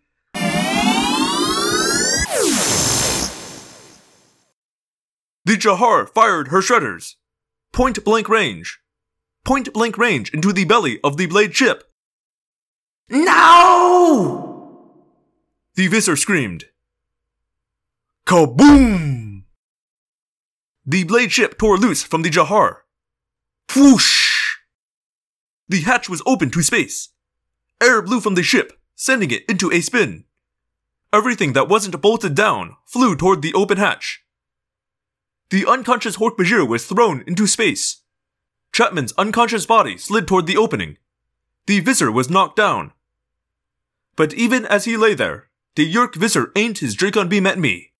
The 5.46 5.56
Jahar 5.56 6.06
fired 6.10 6.48
her 6.48 6.60
shredders. 6.60 7.14
Point 7.72 8.04
blank 8.04 8.28
range. 8.28 8.80
Point 9.42 9.72
blank 9.72 9.96
range 9.96 10.28
into 10.34 10.52
the 10.52 10.66
belly 10.66 11.00
of 11.02 11.16
the 11.16 11.24
blade 11.24 11.56
ship. 11.56 11.84
No! 13.08 14.92
The 15.76 15.86
Visser 15.86 16.16
screamed. 16.16 16.66
Kaboom! 18.26 19.44
The 20.84 21.04
blade 21.04 21.32
ship 21.32 21.56
tore 21.56 21.78
loose 21.78 22.02
from 22.02 22.20
the 22.20 22.28
Jahar. 22.28 22.80
Whoosh! 23.74 24.23
The 25.68 25.80
hatch 25.80 26.08
was 26.08 26.22
open 26.26 26.50
to 26.50 26.62
space. 26.62 27.10
Air 27.82 28.02
blew 28.02 28.20
from 28.20 28.34
the 28.34 28.42
ship, 28.42 28.72
sending 28.94 29.30
it 29.30 29.44
into 29.48 29.72
a 29.72 29.80
spin. 29.80 30.24
Everything 31.12 31.52
that 31.52 31.68
wasn't 31.68 32.00
bolted 32.00 32.34
down 32.34 32.76
flew 32.84 33.16
toward 33.16 33.42
the 33.42 33.54
open 33.54 33.78
hatch. 33.78 34.24
The 35.50 35.66
unconscious 35.66 36.16
Hork-Bajir 36.16 36.66
was 36.66 36.86
thrown 36.86 37.22
into 37.26 37.46
space. 37.46 38.02
Chapman's 38.72 39.12
unconscious 39.16 39.66
body 39.66 39.96
slid 39.96 40.26
toward 40.26 40.46
the 40.46 40.56
opening. 40.56 40.98
The 41.66 41.80
Visser 41.80 42.10
was 42.10 42.28
knocked 42.28 42.56
down. 42.56 42.92
But 44.16 44.34
even 44.34 44.66
as 44.66 44.84
he 44.84 44.96
lay 44.96 45.14
there, 45.14 45.48
the 45.76 45.90
Yeerk 45.90 46.16
Visser 46.16 46.52
aimed 46.56 46.78
his 46.78 46.96
Dracon 46.96 47.28
beam 47.28 47.46
at 47.46 47.58
me. 47.58 47.92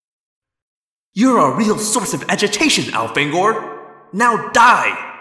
You're 1.13 1.39
a 1.39 1.57
real 1.57 1.79
source 1.79 2.13
of 2.13 2.25
agitation, 2.29 2.93
Elfangor. 2.93 3.79
Now 4.13 4.51
die! 4.51 5.14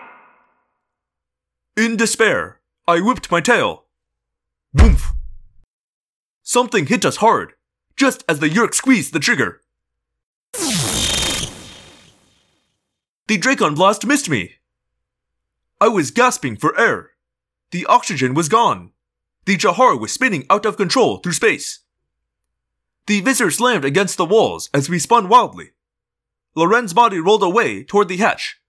In 1.76 1.98
despair, 1.98 2.60
I 2.88 3.00
whipped 3.00 3.32
my 3.32 3.42
tail. 3.42 3.86
Boomf! 4.78 5.14
Something 6.44 6.86
hit 6.86 7.04
us 7.04 7.16
hard, 7.16 7.54
just 7.98 8.24
as 8.30 8.40
the 8.40 8.50
Yeerk 8.50 8.76
squeezed 8.76 9.12
the 9.12 9.20
trigger. 9.20 9.62
The 13.28 13.40
Dracon 13.40 13.76
blast 13.76 14.06
missed 14.06 14.30
me. 14.30 14.58
I 15.82 15.88
was 15.88 16.12
gasping 16.12 16.58
for 16.58 16.80
air. 16.80 17.12
The 17.72 17.88
oxygen 17.88 18.36
was 18.36 18.50
gone. 18.50 18.92
The 19.46 19.58
Jahar 19.58 20.00
was 20.00 20.12
spinning 20.12 20.46
out 20.52 20.68
of 20.68 20.78
control 20.78 21.18
through 21.18 21.34
space. 21.34 21.80
The 23.08 23.22
Visser 23.22 23.50
slammed 23.50 23.84
against 23.84 24.18
the 24.18 24.26
walls 24.26 24.70
as 24.76 24.90
we 24.90 25.00
spun 25.00 25.28
wildly. 25.28 25.72
Loren's 26.54 26.94
body 26.94 27.20
rolled 27.20 27.42
away 27.42 27.84
toward 27.84 28.10
the 28.10 28.18
hatch, 28.18 28.60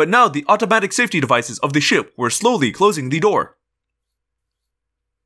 but 0.00 0.08
now 0.08 0.28
the 0.28 0.46
automatic 0.48 0.94
safety 0.94 1.20
devices 1.20 1.58
of 1.58 1.74
the 1.74 1.80
ship 1.80 2.14
were 2.16 2.30
slowly 2.30 2.72
closing 2.72 3.10
the 3.10 3.20
door. 3.20 3.58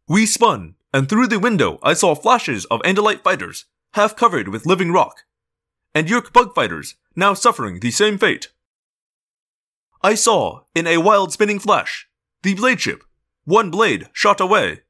We 0.09 0.27
spun, 0.27 0.75
and 0.93 1.09
through 1.09 1.29
the 1.29 1.39
window 1.39 1.79
I 1.81 1.95
saw 1.95 2.17
flashes 2.17 2.65
of 2.65 2.83
Andalite 2.83 3.23
fighters, 3.23 3.67
half 3.93 4.17
covered 4.17 4.49
with 4.49 4.67
living 4.67 4.91
rock, 4.91 5.19
and 5.95 6.09
Yeerk 6.09 6.33
bug 6.33 6.57
fighters 6.57 6.97
now 7.15 7.35
suffering 7.35 7.79
the 7.79 7.93
same 7.93 8.19
fate. 8.19 8.49
I 10.03 10.17
saw, 10.17 10.63
in 10.75 10.89
a 10.89 10.97
wild 10.97 11.33
spinning 11.33 11.61
flash, 11.61 12.09
the 12.43 12.55
blade 12.55 12.81
ship, 12.81 13.05
one 13.45 13.71
blade 13.71 14.09
shot 14.13 14.41
away. 14.41 14.81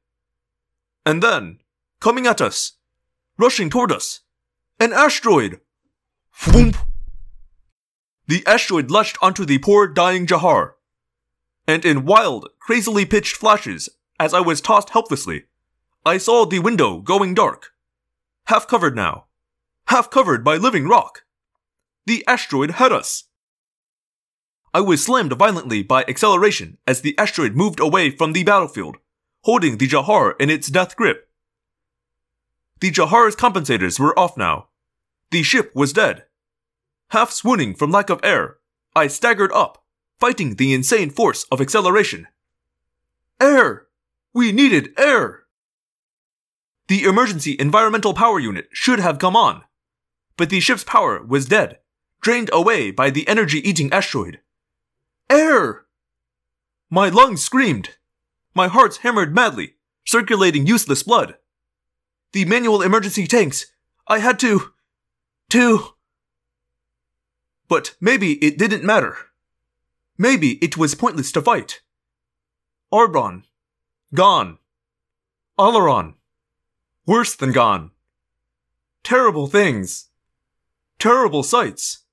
And 1.05 1.21
then, 1.21 1.59
coming 1.99 2.25
at 2.25 2.41
us, 2.41 2.71
rushing 3.37 3.69
toward 3.69 3.91
us, 3.91 4.21
an 4.79 4.93
asteroid! 4.93 5.59
Whoomp! 6.41 6.75
The 8.27 8.43
asteroid 8.47 8.89
lushed 8.89 9.17
onto 9.21 9.45
the 9.45 9.59
poor 9.59 9.87
dying 9.87 10.25
Jahar. 10.25 10.71
And 11.67 11.85
in 11.85 12.05
wild, 12.05 12.49
crazily 12.59 13.05
pitched 13.05 13.35
flashes, 13.35 13.89
as 14.19 14.33
I 14.33 14.39
was 14.39 14.61
tossed 14.61 14.89
helplessly, 14.89 15.45
I 16.05 16.17
saw 16.17 16.45
the 16.45 16.59
window 16.59 16.99
going 16.99 17.33
dark. 17.33 17.71
Half 18.45 18.67
covered 18.67 18.95
now. 18.95 19.25
Half 19.87 20.09
covered 20.09 20.43
by 20.43 20.57
living 20.57 20.87
rock. 20.87 21.23
The 22.05 22.23
asteroid 22.27 22.71
had 22.71 22.91
us. 22.91 23.25
I 24.73 24.81
was 24.81 25.03
slammed 25.03 25.33
violently 25.33 25.83
by 25.83 26.03
acceleration 26.03 26.77
as 26.85 27.01
the 27.01 27.17
asteroid 27.17 27.55
moved 27.55 27.79
away 27.79 28.11
from 28.11 28.33
the 28.33 28.43
battlefield, 28.43 28.97
holding 29.43 29.77
the 29.77 29.87
Jahar 29.87 30.33
in 30.39 30.49
its 30.49 30.67
death 30.67 30.95
grip. 30.95 31.29
The 32.81 32.91
Jahar's 32.91 33.35
compensators 33.35 33.99
were 33.99 34.17
off 34.19 34.35
now. 34.35 34.67
The 35.31 35.43
ship 35.43 35.71
was 35.73 35.93
dead. 35.93 36.25
Half 37.09 37.31
swooning 37.31 37.75
from 37.75 37.91
lack 37.91 38.09
of 38.09 38.19
air, 38.23 38.57
I 38.95 39.07
staggered 39.07 39.51
up, 39.51 39.83
fighting 40.19 40.55
the 40.55 40.73
insane 40.73 41.09
force 41.09 41.45
of 41.51 41.61
acceleration. 41.61 42.27
Air! 43.39 43.87
We 44.33 44.51
needed 44.51 44.93
air! 44.97 45.43
The 46.87 47.03
emergency 47.03 47.55
environmental 47.59 48.13
power 48.13 48.39
unit 48.39 48.67
should 48.71 48.99
have 48.99 49.19
come 49.19 49.35
on, 49.35 49.63
but 50.37 50.49
the 50.49 50.59
ship's 50.59 50.83
power 50.83 51.23
was 51.23 51.45
dead, 51.45 51.79
drained 52.21 52.49
away 52.53 52.91
by 52.91 53.09
the 53.09 53.27
energy 53.27 53.67
eating 53.67 53.91
asteroid. 53.91 54.39
Air! 55.29 55.85
My 56.89 57.09
lungs 57.09 57.43
screamed. 57.43 57.95
My 58.53 58.67
heart 58.67 58.97
hammered 58.97 59.33
madly, 59.33 59.75
circulating 60.05 60.67
useless 60.67 61.03
blood. 61.03 61.37
The 62.31 62.45
manual 62.45 62.81
emergency 62.81 63.27
tanks. 63.27 63.65
I 64.07 64.19
had 64.19 64.39
to. 64.39 64.73
to. 65.49 65.94
But 67.67 67.95
maybe 67.99 68.33
it 68.43 68.57
didn't 68.57 68.83
matter. 68.83 69.17
Maybe 70.17 70.53
it 70.63 70.77
was 70.77 70.95
pointless 70.95 71.31
to 71.33 71.41
fight. 71.41 71.81
Arbron. 72.93 73.43
Gone. 74.13 74.59
Alloran. 75.57 76.15
Worse 77.05 77.35
than 77.35 77.51
gone. 77.51 77.91
Terrible 79.03 79.47
things. 79.47 80.09
Terrible 80.99 81.43
sights. 81.43 82.03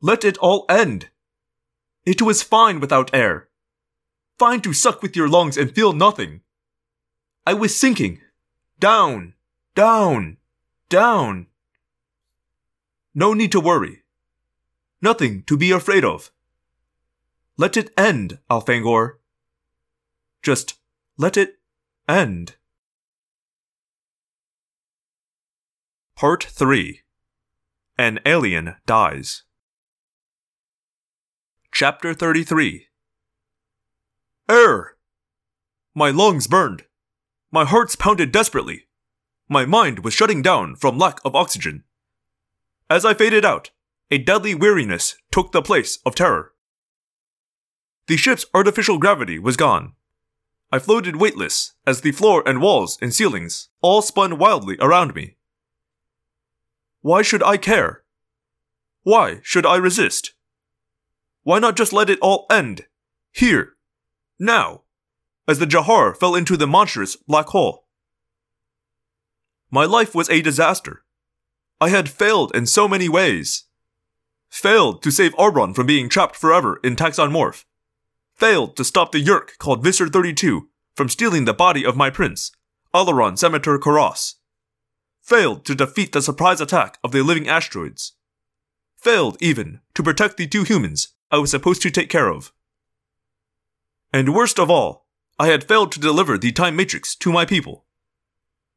Let 0.00 0.24
it 0.24 0.38
all 0.38 0.64
end. 0.68 1.10
It 2.06 2.22
was 2.22 2.42
fine 2.42 2.80
without 2.80 3.12
air. 3.12 3.48
Fine 4.38 4.62
to 4.62 4.72
suck 4.72 5.02
with 5.02 5.14
your 5.14 5.28
lungs 5.28 5.58
and 5.58 5.74
feel 5.74 5.92
nothing. 5.92 6.40
I 7.46 7.54
was 7.54 7.76
sinking. 7.76 8.20
Down, 8.78 9.34
down, 9.74 10.38
down. 10.88 11.46
No 13.14 13.34
need 13.34 13.52
to 13.52 13.60
worry. 13.60 13.99
Nothing 15.02 15.42
to 15.44 15.56
be 15.56 15.70
afraid 15.70 16.04
of. 16.04 16.30
Let 17.56 17.76
it 17.76 17.90
end, 17.96 18.38
Elfangor. 18.50 19.14
Just 20.42 20.74
let 21.16 21.36
it 21.36 21.58
end. 22.08 22.56
Part 26.16 26.44
3 26.44 27.00
An 27.96 28.20
Alien 28.26 28.76
Dies. 28.84 29.44
Chapter 31.72 32.12
33 32.12 32.88
Air! 34.48 34.96
My 35.94 36.10
lungs 36.10 36.46
burned. 36.46 36.84
My 37.50 37.64
hearts 37.64 37.96
pounded 37.96 38.32
desperately. 38.32 38.86
My 39.48 39.64
mind 39.64 40.00
was 40.04 40.12
shutting 40.12 40.42
down 40.42 40.76
from 40.76 40.98
lack 40.98 41.20
of 41.24 41.34
oxygen. 41.34 41.84
As 42.88 43.04
I 43.04 43.14
faded 43.14 43.44
out, 43.44 43.70
a 44.10 44.18
deadly 44.18 44.54
weariness 44.54 45.16
took 45.30 45.52
the 45.52 45.62
place 45.62 45.98
of 46.04 46.14
terror. 46.14 46.52
The 48.08 48.16
ship's 48.16 48.44
artificial 48.52 48.98
gravity 48.98 49.38
was 49.38 49.56
gone. 49.56 49.92
I 50.72 50.78
floated 50.80 51.16
weightless 51.16 51.74
as 51.86 52.00
the 52.00 52.12
floor 52.12 52.42
and 52.46 52.60
walls 52.60 52.98
and 53.00 53.14
ceilings 53.14 53.68
all 53.80 54.02
spun 54.02 54.38
wildly 54.38 54.76
around 54.80 55.14
me. 55.14 55.36
Why 57.02 57.22
should 57.22 57.42
I 57.42 57.56
care? 57.56 58.02
Why 59.02 59.40
should 59.42 59.64
I 59.64 59.76
resist? 59.76 60.32
Why 61.42 61.58
not 61.58 61.76
just 61.76 61.92
let 61.92 62.10
it 62.10 62.18
all 62.20 62.46
end? 62.50 62.86
Here. 63.32 63.74
Now. 64.38 64.82
As 65.48 65.58
the 65.58 65.66
Jahar 65.66 66.16
fell 66.16 66.34
into 66.34 66.56
the 66.56 66.66
monstrous 66.66 67.16
black 67.16 67.46
hole. 67.46 67.86
My 69.70 69.84
life 69.84 70.14
was 70.14 70.28
a 70.30 70.42
disaster. 70.42 71.04
I 71.80 71.88
had 71.88 72.10
failed 72.10 72.54
in 72.54 72.66
so 72.66 72.86
many 72.86 73.08
ways. 73.08 73.64
Failed 74.50 75.02
to 75.02 75.10
save 75.10 75.34
Arbron 75.36 75.74
from 75.74 75.86
being 75.86 76.08
trapped 76.08 76.36
forever 76.36 76.80
in 76.82 76.96
Taxxon 76.96 77.30
Morph. 77.30 77.64
Failed 78.34 78.76
to 78.76 78.84
stop 78.84 79.12
the 79.12 79.24
Yeerk 79.24 79.56
called 79.58 79.82
Visser 79.82 80.08
32 80.08 80.68
from 80.96 81.08
stealing 81.08 81.44
the 81.44 81.54
body 81.54 81.84
of 81.84 81.96
my 81.96 82.10
prince, 82.10 82.50
Alloran-Semitur-Corrass. 82.92 84.34
Failed 85.22 85.64
to 85.64 85.74
defeat 85.74 86.12
the 86.12 86.20
surprise 86.20 86.60
attack 86.60 86.98
of 87.04 87.12
the 87.12 87.22
living 87.22 87.48
asteroids. 87.48 88.14
Failed, 88.96 89.36
even, 89.40 89.80
to 89.94 90.02
protect 90.02 90.36
the 90.36 90.48
two 90.48 90.64
humans 90.64 91.08
I 91.30 91.38
was 91.38 91.50
supposed 91.52 91.80
to 91.82 91.90
take 91.90 92.10
care 92.10 92.28
of. 92.28 92.52
And 94.12 94.34
worst 94.34 94.58
of 94.58 94.68
all, 94.68 95.06
I 95.38 95.46
had 95.46 95.64
failed 95.64 95.92
to 95.92 96.00
deliver 96.00 96.36
the 96.36 96.50
Time 96.50 96.74
Matrix 96.74 97.14
to 97.16 97.32
my 97.32 97.44
people. 97.44 97.86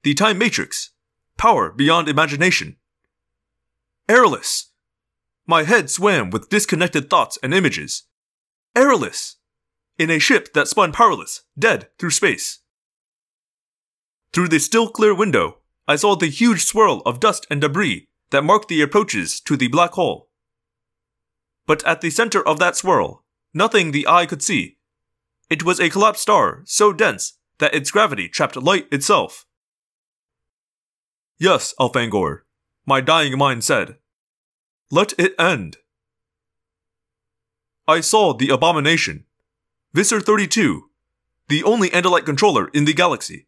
The 0.04 0.14
Time 0.14 0.38
Matrix. 0.38 0.92
Power 1.38 1.72
beyond 1.72 2.08
imagination. 2.08 2.78
Airless. 4.08 4.70
My 5.46 5.64
head 5.64 5.90
swam 5.90 6.30
with 6.30 6.50
disconnected 6.50 7.10
thoughts 7.10 7.38
and 7.44 7.54
images. 7.54 8.04
Airless. 8.76 9.38
In 9.98 10.10
a 10.10 10.20
ship 10.20 10.54
that 10.54 10.68
spun 10.68 10.92
powerless, 10.92 11.44
dead 11.58 11.90
through 12.00 12.12
space. 12.12 12.60
Through 14.32 14.48
the 14.48 14.60
still 14.60 14.90
clear 14.90 15.14
window, 15.14 15.60
I 15.88 15.98
saw 15.98 16.16
the 16.16 16.28
huge 16.28 16.64
swirl 16.64 17.02
of 17.06 17.20
dust 17.20 17.46
and 17.50 17.62
debris 17.62 18.08
that 18.32 18.44
marked 18.44 18.70
the 18.70 18.82
approaches 18.82 19.40
to 19.42 19.58
the 19.58 19.68
black 19.68 19.92
hole. 19.92 20.30
But 21.68 21.86
at 21.86 22.02
the 22.02 22.10
center 22.10 22.46
of 22.48 22.58
that 22.60 22.76
swirl, 22.76 23.24
nothing 23.54 23.92
the 23.92 24.08
eye 24.08 24.26
could 24.26 24.42
see. 24.42 24.78
It 25.50 25.64
was 25.64 25.80
a 25.80 25.90
collapsed 25.90 26.24
star 26.24 26.64
so 26.66 26.94
dense 26.94 27.38
that 27.60 27.76
its 27.76 27.92
gravity 27.92 28.28
trapped 28.28 28.56
light 28.56 28.88
itself. 28.92 29.46
Yes, 31.38 31.74
Elfangor, 31.80 32.44
my 32.86 33.02
dying 33.02 33.38
mind 33.38 33.64
said. 33.64 33.98
Let 34.94 35.14
it 35.18 35.34
end. 35.40 35.78
I 37.88 38.00
saw 38.00 38.32
the 38.32 38.50
abomination. 38.50 39.26
Visser 39.92 40.22
32, 40.22 40.84
the 41.48 41.64
only 41.64 41.90
Andalite 41.90 42.26
controller 42.26 42.68
in 42.76 42.86
the 42.86 42.94
galaxy. 42.94 43.48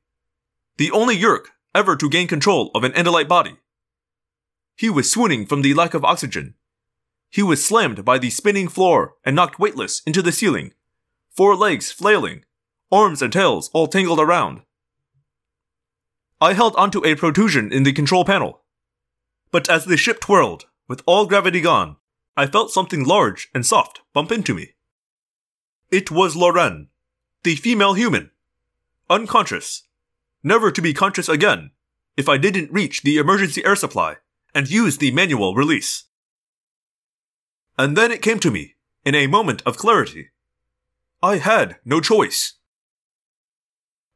The 0.77 0.89
only 0.89 1.15
Yeerk 1.15 1.49
ever 1.75 1.95
to 1.97 2.09
gain 2.09 2.27
control 2.27 2.71
of 2.73 2.83
an 2.83 2.93
Andalite 2.93 3.27
body. 3.27 3.57
He 4.75 4.89
was 4.89 5.11
swooning 5.11 5.45
from 5.45 5.61
the 5.61 5.75
lack 5.75 5.93
of 5.93 6.03
oxygen. 6.03 6.55
He 7.29 7.43
was 7.43 7.63
slammed 7.63 8.03
by 8.03 8.17
the 8.17 8.31
spinning 8.31 8.67
floor 8.67 9.13
and 9.23 9.35
knocked 9.35 9.59
weightless 9.59 10.01
into 10.07 10.23
the 10.23 10.31
ceiling, 10.31 10.73
four 11.29 11.55
legs 11.55 11.91
flailing, 11.91 12.43
arms 12.91 13.21
and 13.21 13.31
tails 13.31 13.69
all 13.71 13.85
tangled 13.85 14.19
around. 14.19 14.63
I 16.41 16.53
held 16.53 16.75
onto 16.75 17.05
a 17.05 17.13
protrusion 17.13 17.71
in 17.71 17.83
the 17.83 17.93
control 17.93 18.25
panel. 18.25 18.63
But 19.51 19.69
as 19.69 19.85
the 19.85 19.95
ship 19.95 20.19
twirled, 20.19 20.65
with 20.87 21.01
all 21.05 21.25
gravity 21.25 21.61
gone, 21.61 21.97
I 22.37 22.47
felt 22.47 22.71
something 22.71 23.03
large 23.03 23.49
and 23.53 23.65
soft 23.65 24.01
bump 24.13 24.31
into 24.31 24.53
me. 24.53 24.73
It 25.91 26.11
was 26.11 26.35
Loren, 26.35 26.89
the 27.43 27.55
female 27.55 27.93
human. 27.93 28.31
Unconscious. 29.09 29.83
Never 30.43 30.71
to 30.71 30.81
be 30.81 30.93
conscious 30.93 31.29
again 31.29 31.71
if 32.17 32.29
I 32.29 32.37
didn't 32.37 32.71
reach 32.71 33.01
the 33.01 33.17
emergency 33.17 33.63
air 33.65 33.75
supply 33.75 34.17
and 34.53 34.69
use 34.69 34.97
the 34.97 35.11
manual 35.11 35.53
release. 35.53 36.05
And 37.77 37.97
then 37.97 38.11
it 38.11 38.21
came 38.21 38.39
to 38.39 38.51
me, 38.51 38.75
in 39.03 39.15
a 39.15 39.27
moment 39.27 39.61
of 39.65 39.77
clarity. 39.77 40.29
I 41.21 41.37
had 41.37 41.77
no 41.83 41.99
choice. 41.99 42.53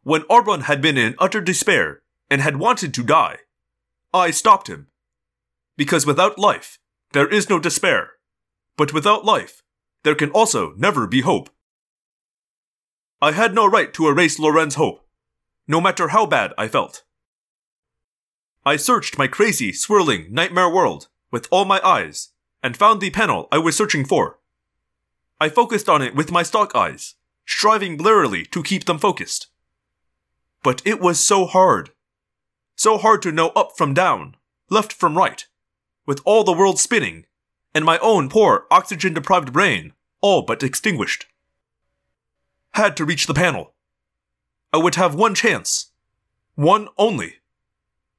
When 0.04 0.22
Arbron 0.24 0.64
had 0.64 0.82
been 0.82 0.98
in 0.98 1.16
utter 1.20 1.42
despair 1.42 2.02
and 2.30 2.42
had 2.42 2.58
wanted 2.58 2.94
to 2.94 3.04
die, 3.04 3.38
I 4.14 4.32
stopped 4.32 4.68
him. 4.68 4.88
Because 5.80 6.06
without 6.06 6.38
life, 6.38 6.78
there 7.14 7.30
is 7.30 7.50
no 7.50 7.58
despair. 7.58 8.12
But 8.76 8.92
without 8.92 9.24
life, 9.24 9.64
there 10.04 10.14
can 10.14 10.30
also 10.32 10.74
never 10.76 11.08
be 11.08 11.22
hope. 11.22 11.50
I 13.22 13.32
had 13.32 13.54
no 13.54 13.66
right 13.66 13.94
to 13.94 14.10
erase 14.10 14.40
Loren's 14.40 14.76
hope, 14.76 15.08
no 15.70 15.80
matter 15.80 16.10
how 16.10 16.26
bad 16.26 16.52
I 16.58 16.68
felt. 16.68 17.04
I 18.66 18.76
searched 18.76 19.18
my 19.18 19.28
crazy, 19.28 19.72
swirling 19.72 20.28
nightmare 20.30 20.70
world 20.70 21.08
with 21.32 21.48
all 21.50 21.64
my 21.64 21.80
eyes 21.82 22.34
and 22.62 22.76
found 22.76 23.00
the 23.00 23.10
panel 23.10 23.48
I 23.50 23.60
was 23.60 23.78
searching 23.78 24.04
for. 24.04 24.40
I 25.40 25.48
focused 25.48 25.88
on 25.88 26.02
it 26.02 26.14
with 26.14 26.30
my 26.30 26.44
stalk 26.44 26.76
eyes, 26.76 27.16
striving 27.46 27.96
blearily 27.96 28.44
to 28.48 28.64
keep 28.64 28.84
them 28.84 28.98
focused. 28.98 29.48
But 30.62 30.82
it 30.84 31.00
was 31.00 31.22
so 31.22 31.46
hard. 31.46 31.92
So 32.76 32.98
hard 32.98 33.22
to 33.22 33.32
know 33.32 33.52
up 33.56 33.78
from 33.78 33.94
down, 33.94 34.36
left 34.70 34.92
from 34.92 35.18
right, 35.18 35.46
with 36.10 36.24
all 36.26 36.44
the 36.44 36.52
world 36.52 36.80
spinning, 36.80 37.24
and 37.72 37.86
my 37.86 38.00
own 38.00 38.30
poor 38.30 38.66
oxygen 38.72 39.14
deprived 39.14 39.54
brain 39.54 39.94
all 40.22 40.42
but 40.42 40.64
extinguished. 40.64 41.28
Had 42.72 42.98
to 42.98 43.06
reach 43.06 43.28
the 43.28 43.34
panel. 43.36 43.76
I 44.74 44.78
would 44.78 44.96
have 44.96 45.14
one 45.14 45.36
chance. 45.36 45.92
One 46.56 46.88
only 46.98 47.36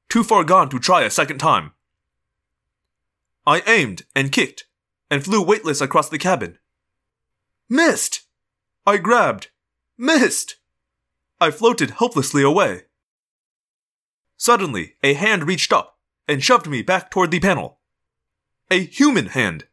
too 0.07 0.23
far 0.23 0.45
gone 0.45 0.69
to 0.69 0.79
try 0.79 1.03
a 1.03 1.09
second 1.09 1.39
time. 1.39 1.73
I 3.45 3.61
aimed 3.67 4.03
and 4.15 4.31
kicked 4.31 4.67
and 5.09 5.21
flew 5.21 5.43
weightless 5.43 5.81
across 5.81 6.07
the 6.07 6.17
cabin. 6.17 6.59
Missed! 7.67 8.21
I 8.85 8.99
grabbed. 8.99 9.49
Missed! 9.97 10.55
I 11.41 11.51
floated 11.51 11.91
helplessly 11.91 12.41
away. 12.41 12.83
Suddenly, 14.37 14.95
a 15.03 15.13
hand 15.13 15.45
reached 15.45 15.73
up 15.73 15.97
and 16.25 16.41
shoved 16.41 16.69
me 16.69 16.81
back 16.81 17.11
toward 17.11 17.31
the 17.31 17.41
panel. 17.41 17.80
A 18.71 18.85
human 18.85 19.25
hand. 19.25 19.65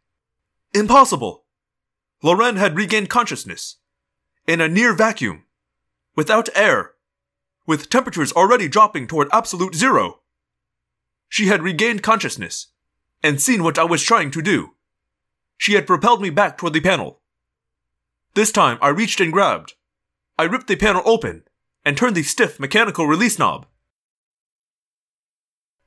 Impossible! 0.75 1.45
Loren 2.21 2.57
had 2.57 2.75
regained 2.75 3.09
consciousness. 3.09 3.77
In 4.45 4.61
a 4.61 4.67
near 4.67 4.93
vacuum. 4.93 5.45
Without 6.17 6.49
air. 6.57 6.95
With 7.65 7.91
temperatures 7.91 8.33
already 8.33 8.67
dropping 8.67 9.07
toward 9.07 9.29
absolute 9.31 9.77
zero. 9.77 10.23
She 11.29 11.47
had 11.47 11.63
regained 11.63 12.03
consciousness 12.03 12.73
and 13.23 13.41
seen 13.41 13.63
what 13.63 13.79
I 13.79 13.85
was 13.85 14.03
trying 14.03 14.33
to 14.33 14.43
do. 14.43 14.75
She 15.57 15.75
had 15.75 15.87
propelled 15.87 16.21
me 16.21 16.31
back 16.31 16.59
toward 16.59 16.73
the 16.73 16.81
panel. 16.81 17.21
This 18.35 18.51
time 18.51 18.79
I 18.83 18.89
reached 18.89 19.21
and 19.21 19.33
grabbed. 19.33 19.75
I 20.37 20.43
ripped 20.43 20.67
the 20.67 20.75
panel 20.75 21.03
open 21.05 21.45
and 21.85 21.97
turned 21.97 22.17
the 22.17 22.25
stiff 22.25 22.59
mechanical 22.59 23.07
release 23.07 23.39
knob. 23.39 23.67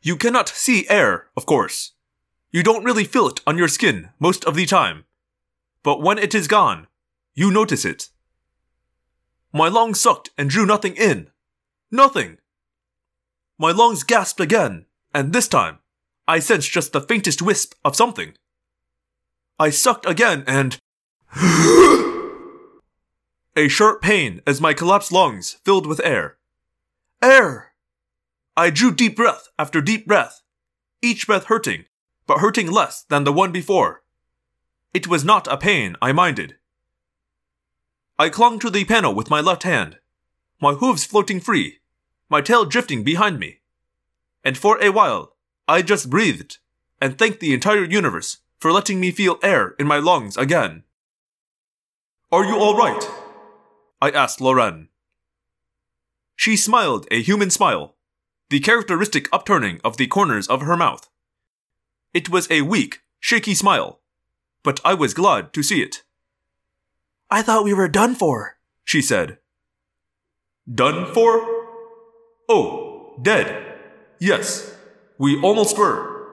You 0.02 0.15
cannot 0.15 0.47
see 0.47 0.88
air, 0.88 1.28
of 1.36 1.45
course. 1.45 1.91
You 2.51 2.63
don't 2.63 2.83
really 2.83 3.05
feel 3.05 3.27
it 3.27 3.41
on 3.47 3.57
your 3.57 3.67
skin 3.67 4.09
most 4.19 4.45
of 4.45 4.55
the 4.55 4.65
time. 4.65 5.05
But 5.83 6.01
when 6.01 6.17
it 6.17 6.35
is 6.35 6.47
gone, 6.47 6.87
you 7.33 7.51
notice 7.51 7.85
it. 7.85 8.09
My 9.53 9.67
lungs 9.67 9.99
sucked 9.99 10.29
and 10.37 10.49
drew 10.49 10.65
nothing 10.65 10.95
in. 10.95 11.29
Nothing. 11.89 12.37
My 13.57 13.71
lungs 13.71 14.03
gasped 14.03 14.39
again 14.39 14.85
and 15.13 15.33
this 15.33 15.47
time, 15.47 15.79
I 16.27 16.39
sensed 16.39 16.71
just 16.71 16.93
the 16.93 17.01
faintest 17.01 17.41
wisp 17.41 17.73
of 17.83 17.95
something. 17.95 18.33
I 19.59 19.69
sucked 19.69 20.05
again 20.05 20.43
and. 20.47 20.77
a 23.55 23.67
sharp 23.67 24.01
pain 24.01 24.41
as 24.47 24.61
my 24.61 24.73
collapsed 24.73 25.11
lungs 25.11 25.57
filled 25.65 25.85
with 25.85 25.99
air. 26.03 26.37
Air! 27.21 27.73
I 28.55 28.69
drew 28.69 28.91
deep 28.93 29.15
breath 29.15 29.49
after 29.59 29.81
deep 29.81 30.07
breath, 30.07 30.41
each 31.01 31.27
breath 31.27 31.45
hurting, 31.45 31.85
but 32.27 32.39
hurting 32.39 32.71
less 32.71 33.03
than 33.03 33.23
the 33.23 33.34
one 33.34 33.51
before. 33.51 34.03
It 34.93 35.07
was 35.07 35.23
not 35.23 35.47
a 35.47 35.57
pain 35.57 35.95
I 36.01 36.12
minded. 36.12 36.55
I 38.19 38.29
clung 38.29 38.60
to 38.60 38.69
the 38.69 38.86
panel 38.86 39.13
with 39.13 39.29
my 39.29 39.41
left 39.41 39.63
hand, 39.63 39.99
my 40.62 40.73
hooves 40.73 41.05
floating 41.05 41.39
free, 41.39 41.79
my 42.29 42.41
tail 42.41 42.65
drifting 42.65 43.03
behind 43.03 43.39
me 43.39 43.62
and 44.43 44.57
for 44.57 44.81
a 44.81 44.89
while, 44.89 45.36
I 45.67 45.81
just 45.81 46.10
breathed 46.10 46.57
and 46.99 47.17
thanked 47.17 47.39
the 47.39 47.53
entire 47.53 47.84
universe 47.84 48.38
for 48.60 48.71
letting 48.71 48.99
me 48.99 49.12
feel 49.12 49.39
air 49.43 49.75
in 49.79 49.88
my 49.88 49.97
lungs 49.97 50.38
again. 50.38 50.84
Are 52.31 52.45
you 52.45 52.55
alright? 52.55 53.03
I 54.01 54.10
asked 54.12 54.41
Loren. 54.41 54.89
She 56.36 56.55
smiled 56.55 57.07
a 57.12 57.21
human 57.21 57.49
smile, 57.49 57.95
the 58.49 58.60
characteristic 58.60 59.27
upturning 59.31 59.79
of 59.84 59.97
the 59.97 60.07
corners 60.07 60.47
of 60.47 60.62
her 60.62 60.77
mouth. 60.77 61.07
It 62.13 62.30
was 62.30 62.50
a 62.52 62.62
weak, 62.62 63.02
shaky 63.19 63.54
smile, 63.54 64.02
but 64.63 64.80
I 64.84 64.93
was 64.93 65.13
glad 65.13 65.54
to 65.54 65.63
see 65.63 65.82
it. 65.82 66.04
I 67.30 67.41
thought 67.41 67.63
we 67.63 67.74
were 67.74 67.88
done 67.88 68.15
for, 68.15 68.58
she 68.84 69.02
said. 69.02 69.38
Done 70.74 71.06
for? 71.13 71.47
Oh, 72.50 73.17
dead. 73.21 73.78
Yes, 74.19 74.76
we 75.17 75.41
almost 75.41 75.78
were. 75.78 76.28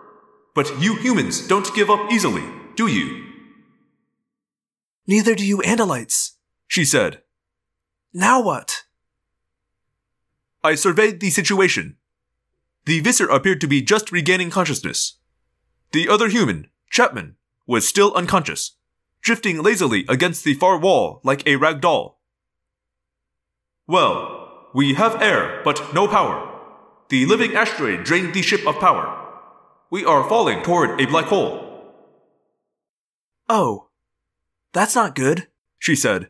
But 0.54 0.80
you 0.80 0.96
humans 0.96 1.46
don't 1.46 1.72
give 1.74 1.88
up 1.88 2.10
easily, 2.10 2.42
do 2.74 2.88
you? 2.88 3.24
Neither 5.06 5.36
do 5.36 5.46
you 5.46 5.58
Andalites, 5.58 6.32
she 6.66 6.84
said. 6.84 7.22
Now 8.12 8.42
what? 8.42 8.82
I 10.64 10.74
surveyed 10.74 11.20
the 11.20 11.30
situation. 11.30 11.96
The 12.84 12.98
Visser 13.00 13.28
appeared 13.28 13.60
to 13.60 13.68
be 13.68 13.80
just 13.80 14.10
regaining 14.10 14.50
consciousness. 14.50 15.17
The 15.92 16.08
other 16.08 16.28
human, 16.28 16.68
Chapman, 16.90 17.36
was 17.66 17.88
still 17.88 18.12
unconscious, 18.14 18.76
drifting 19.22 19.62
lazily 19.62 20.04
against 20.08 20.44
the 20.44 20.54
far 20.54 20.78
wall 20.78 21.20
like 21.24 21.46
a 21.46 21.56
rag 21.56 21.80
doll. 21.80 22.20
Well, 23.86 24.68
we 24.74 24.94
have 24.94 25.22
air, 25.22 25.62
but 25.64 25.94
no 25.94 26.06
power. 26.06 26.44
The 27.08 27.24
living 27.24 27.54
asteroid 27.54 28.04
drained 28.04 28.34
the 28.34 28.42
ship 28.42 28.66
of 28.66 28.78
power. 28.78 29.26
We 29.90 30.04
are 30.04 30.28
falling 30.28 30.62
toward 30.62 31.00
a 31.00 31.06
black 31.06 31.26
hole. 31.26 31.64
Oh, 33.48 33.88
that's 34.74 34.94
not 34.94 35.14
good, 35.14 35.48
she 35.78 35.96
said. 35.96 36.28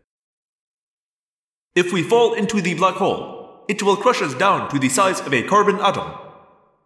If 1.74 1.92
we 1.92 2.02
fall 2.04 2.34
into 2.34 2.60
the 2.60 2.74
black 2.74 2.94
hole, 2.94 3.64
it 3.68 3.82
will 3.82 3.96
crush 3.96 4.22
us 4.22 4.34
down 4.34 4.70
to 4.70 4.78
the 4.78 4.88
size 4.88 5.20
of 5.20 5.34
a 5.34 5.42
carbon 5.42 5.80
atom. 5.80 6.12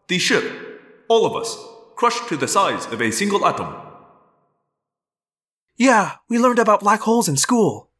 The 0.08 0.18
ship, 0.18 0.44
all 1.08 1.26
of 1.26 1.36
us, 1.36 1.56
crushed 2.02 2.28
to 2.28 2.36
the 2.36 2.48
size 2.48 2.86
of 2.86 3.00
a 3.00 3.12
single 3.12 3.46
atom. 3.46 3.76
Yeah, 5.76 6.16
we 6.28 6.36
learned 6.36 6.58
about 6.58 6.80
black 6.80 7.02
holes 7.02 7.28
in 7.28 7.36
school. 7.36 7.90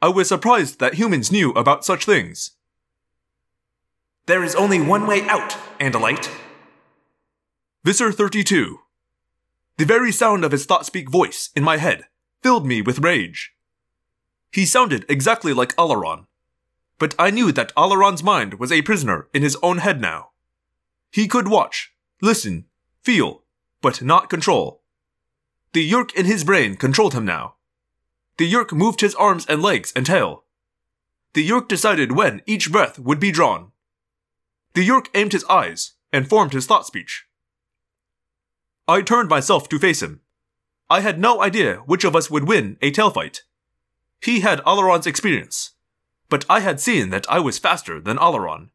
I 0.00 0.10
was 0.10 0.28
surprised 0.28 0.78
that 0.78 0.94
humans 0.94 1.32
knew 1.32 1.50
about 1.54 1.84
such 1.84 2.04
things. 2.04 2.52
There 4.26 4.44
is 4.44 4.54
only 4.54 4.80
one 4.80 5.08
way 5.08 5.22
out, 5.22 5.56
Andalite. 5.80 6.30
Visser 7.84 8.12
32. 8.12 8.78
The 9.78 9.84
very 9.84 10.12
sound 10.12 10.44
of 10.44 10.52
his 10.52 10.64
thought 10.64 10.86
speak 10.86 11.10
voice 11.10 11.50
in 11.56 11.64
my 11.64 11.78
head 11.78 12.04
filled 12.44 12.64
me 12.64 12.80
with 12.80 13.00
rage. 13.00 13.54
He 14.52 14.64
sounded 14.64 15.04
exactly 15.08 15.52
like 15.52 15.74
Alloran, 15.74 16.26
but 17.00 17.16
I 17.18 17.32
knew 17.32 17.50
that 17.50 17.74
Alloran's 17.74 18.22
mind 18.22 18.60
was 18.60 18.70
a 18.70 18.82
prisoner 18.82 19.26
in 19.34 19.42
his 19.42 19.56
own 19.64 19.78
head 19.78 20.00
now. 20.00 20.30
He 21.10 21.26
could 21.26 21.48
watch, 21.48 21.92
listen, 22.22 22.66
feel, 23.08 23.42
but 23.80 24.02
not 24.02 24.28
control. 24.28 24.82
The 25.72 25.90
Yeerk 25.90 26.12
in 26.12 26.26
his 26.26 26.44
brain 26.44 26.76
controlled 26.76 27.14
him 27.14 27.24
now. 27.24 27.54
The 28.36 28.52
Yeerk 28.52 28.70
moved 28.70 29.00
his 29.00 29.14
arms 29.14 29.46
and 29.46 29.62
legs 29.62 29.94
and 29.96 30.04
tail. 30.04 30.44
The 31.32 31.42
Yeerk 31.42 31.68
decided 31.68 32.12
when 32.12 32.42
each 32.44 32.70
breath 32.70 32.98
would 32.98 33.18
be 33.18 33.30
drawn. 33.30 33.72
The 34.74 34.86
Yeerk 34.86 35.06
aimed 35.14 35.32
his 35.32 35.44
eyes 35.44 35.92
and 36.12 36.28
formed 36.28 36.52
his 36.52 36.66
thought 36.66 36.84
speech. 36.84 37.24
I 38.86 39.00
turned 39.00 39.30
myself 39.30 39.70
to 39.70 39.78
face 39.78 40.02
him. 40.02 40.20
I 40.90 41.00
had 41.00 41.18
no 41.18 41.40
idea 41.40 41.76
which 41.86 42.04
of 42.04 42.14
us 42.14 42.30
would 42.30 42.46
win 42.46 42.76
a 42.82 42.90
tail 42.90 43.08
fight. 43.08 43.40
He 44.20 44.40
had 44.40 44.60
Alloran's 44.66 45.06
experience, 45.06 45.70
but 46.28 46.44
I 46.50 46.60
had 46.60 46.78
seen 46.78 47.08
that 47.08 47.30
I 47.30 47.40
was 47.40 47.58
faster 47.58 48.02
than 48.02 48.18
Alaron. 48.18 48.68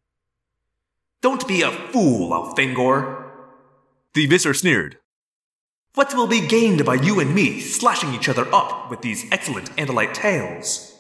Don't 1.22 1.48
be 1.48 1.62
a 1.62 1.70
fool, 1.70 2.32
Elfangor. 2.32 3.23
The 4.14 4.28
Visser 4.28 4.54
sneered. 4.54 4.98
What 5.96 6.14
will 6.14 6.28
be 6.28 6.46
gained 6.46 6.86
by 6.86 6.96
you 6.96 7.20
and 7.20 7.34
me 7.34 7.60
slashing 7.60 8.14
each 8.14 8.30
other 8.30 8.48
up 8.54 8.90
with 8.90 9.02
these 9.02 9.26
excellent 9.32 9.76
Andalite 9.76 10.14
tails? 10.14 10.96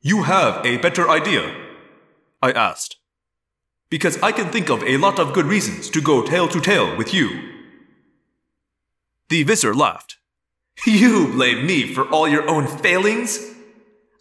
You 0.00 0.24
have 0.24 0.64
a 0.64 0.78
better 0.78 1.08
idea? 1.08 1.54
I 2.42 2.52
asked 2.52 2.96
because 3.90 4.20
I 4.22 4.32
can 4.32 4.50
think 4.50 4.68
of 4.68 4.82
a 4.82 4.96
lot 4.96 5.18
of 5.18 5.32
good 5.32 5.46
reasons 5.46 5.88
to 5.90 6.00
go 6.00 6.22
tail 6.22 6.48
to 6.48 6.60
tail 6.60 6.96
with 6.96 7.14
you. 7.14 7.40
The 9.28 9.42
Visser 9.44 9.74
laughed. 9.74 10.16
You 10.86 11.28
blame 11.28 11.66
me 11.66 11.92
for 11.94 12.08
all 12.10 12.28
your 12.28 12.48
own 12.48 12.66
failings? 12.66 13.38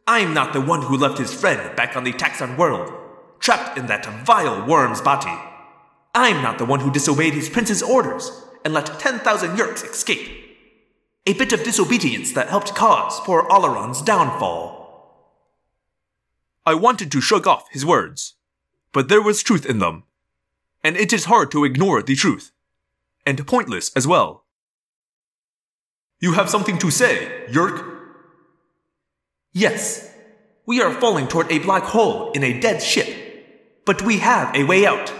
I'm 0.07 0.33
not 0.33 0.53
the 0.53 0.61
one 0.61 0.83
who 0.83 0.97
left 0.97 1.17
his 1.17 1.33
friend 1.33 1.75
back 1.75 1.97
on 1.97 2.03
the 2.03 2.13
Taxxon 2.13 2.57
world, 2.57 2.93
trapped 3.39 3.77
in 3.77 3.87
that 3.87 4.05
vile 4.25 4.65
worm's 4.65 5.01
body. 5.01 5.35
I'm 6.15 6.41
not 6.41 6.57
the 6.57 6.65
one 6.65 6.79
who 6.79 6.91
disobeyed 6.91 7.33
his 7.33 7.49
prince's 7.49 7.83
orders 7.83 8.31
and 8.63 8.73
let 8.73 8.99
10,000 8.99 9.57
Yeerks 9.57 9.83
escape. 9.83 10.31
A 11.27 11.33
bit 11.33 11.51
of 11.51 11.63
disobedience 11.63 12.31
that 12.31 12.47
helped 12.47 12.73
cause 12.73 13.19
poor 13.19 13.43
Alloran's 13.49 14.01
downfall. 14.01 14.75
I 16.65 16.73
wanted 16.73 17.11
to 17.11 17.21
shrug 17.21 17.45
off 17.45 17.67
his 17.69 17.85
words, 17.85 18.35
but 18.93 19.09
there 19.09 19.21
was 19.21 19.43
truth 19.43 19.65
in 19.65 19.79
them. 19.79 20.03
And 20.83 20.95
it 20.95 21.11
is 21.11 21.25
hard 21.25 21.51
to 21.51 21.65
ignore 21.65 22.01
the 22.01 22.15
truth. 22.15 22.51
And 23.25 23.45
pointless 23.45 23.91
as 23.93 24.07
well. 24.07 24.45
You 26.21 26.33
have 26.33 26.49
something 26.49 26.77
to 26.77 26.91
say, 26.91 27.45
Yeerk? 27.49 27.83
Yes. 29.51 30.13
We 30.65 30.81
are 30.81 30.93
falling 30.93 31.27
toward 31.27 31.51
a 31.51 31.59
black 31.59 31.83
hole 31.83 32.31
in 32.31 32.43
a 32.43 32.59
dead 32.59 32.81
ship. 32.81 33.83
But 33.85 34.01
we 34.01 34.19
have 34.19 34.55
a 34.55 34.63
way 34.63 34.85
out. 34.85 35.11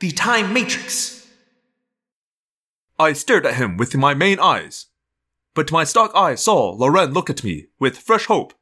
The 0.00 0.12
Time 0.12 0.54
Matrix. 0.54 1.26
I 2.98 3.12
stared 3.12 3.44
at 3.44 3.56
him 3.56 3.76
with 3.76 3.94
my 3.94 4.14
main 4.14 4.40
eyes. 4.40 4.86
But 5.54 5.70
my 5.70 5.84
stalk 5.84 6.10
eye 6.14 6.36
saw 6.36 6.70
Loren 6.70 7.12
look 7.12 7.28
at 7.28 7.44
me 7.44 7.66
with 7.78 7.98
fresh 7.98 8.24
hope. 8.24 8.54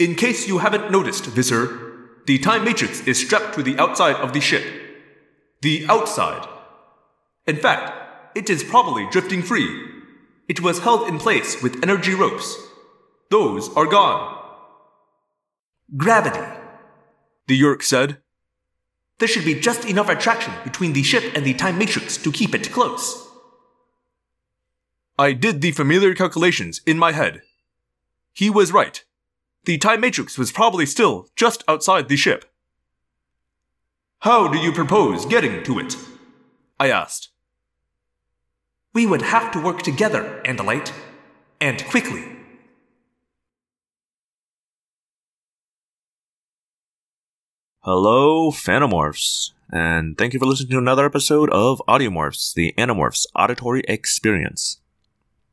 In 0.00 0.16
case 0.16 0.48
you 0.48 0.58
haven't 0.58 0.90
noticed, 0.90 1.26
Visser, 1.26 1.68
the 2.26 2.36
time 2.40 2.64
matrix 2.64 3.06
is 3.06 3.24
strapped 3.24 3.54
to 3.54 3.62
the 3.62 3.78
outside 3.78 4.16
of 4.16 4.32
the 4.32 4.40
ship. 4.40 4.64
The 5.62 5.86
outside. 5.88 6.48
In 7.46 7.54
fact, 7.54 8.36
it 8.36 8.50
is 8.50 8.64
probably 8.64 9.06
drifting 9.12 9.40
free. 9.40 9.70
It 10.48 10.60
was 10.60 10.80
held 10.80 11.06
in 11.06 11.20
place 11.20 11.62
with 11.62 11.80
energy 11.84 12.12
ropes. 12.12 12.56
Those 13.30 13.72
are 13.76 13.86
gone. 13.86 14.36
Gravity, 15.96 16.44
the 17.46 17.60
Yeerk 17.60 17.84
said. 17.84 18.20
There 19.18 19.28
should 19.28 19.44
be 19.44 19.58
just 19.58 19.84
enough 19.84 20.08
attraction 20.08 20.52
between 20.64 20.92
the 20.92 21.02
ship 21.02 21.32
and 21.34 21.44
the 21.44 21.54
time 21.54 21.78
matrix 21.78 22.16
to 22.18 22.32
keep 22.32 22.54
it 22.54 22.70
close. 22.70 23.26
I 25.18 25.32
did 25.32 25.60
the 25.60 25.72
familiar 25.72 26.14
calculations 26.14 26.82
in 26.86 26.98
my 26.98 27.12
head. 27.12 27.42
He 28.34 28.50
was 28.50 28.72
right 28.72 29.02
the 29.66 29.78
time 29.78 30.00
matrix 30.00 30.38
was 30.38 30.52
probably 30.52 30.86
still 30.86 31.28
just 31.34 31.64
outside 31.66 32.08
the 32.08 32.16
ship. 32.16 32.44
How 34.20 34.46
do 34.46 34.58
you 34.58 34.72
propose 34.72 35.26
getting 35.26 35.64
to 35.64 35.80
it? 35.80 35.96
I 36.78 36.88
asked. 36.88 37.30
We 38.94 39.06
would 39.06 39.22
have 39.22 39.50
to 39.52 39.60
work 39.60 39.82
together, 39.82 40.40
Andalite. 40.44 40.92
And 41.60 41.84
quickly. 41.86 42.35
Hello, 47.88 48.50
Phantomorphs, 48.50 49.52
and 49.70 50.18
thank 50.18 50.32
you 50.32 50.40
for 50.40 50.46
listening 50.46 50.70
to 50.70 50.78
another 50.78 51.06
episode 51.06 51.48
of 51.50 51.80
Audiomorphs, 51.86 52.52
the 52.52 52.74
Animorphs 52.76 53.26
Auditory 53.36 53.84
Experience. 53.86 54.80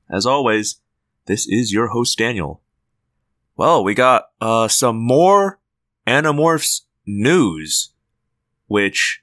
As 0.10 0.26
always, 0.26 0.82
this 1.28 1.48
is 1.48 1.72
your 1.72 1.90
host, 1.90 2.18
Daniel, 2.18 2.64
well, 3.56 3.84
we 3.84 3.94
got 3.94 4.30
uh, 4.42 4.68
some 4.68 4.98
more 4.98 5.60
Animorphs 6.08 6.82
news, 7.06 7.92
which 8.66 9.22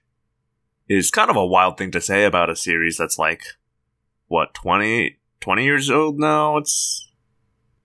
is 0.88 1.10
kind 1.10 1.30
of 1.30 1.36
a 1.36 1.44
wild 1.44 1.78
thing 1.78 1.90
to 1.90 2.00
say 2.00 2.24
about 2.24 2.48
a 2.48 2.54
series 2.54 2.96
that's 2.96 3.18
like, 3.18 3.42
what, 4.28 4.54
20, 4.54 5.18
20 5.40 5.64
years 5.64 5.90
old 5.90 6.20
now? 6.20 6.58
It's 6.58 7.10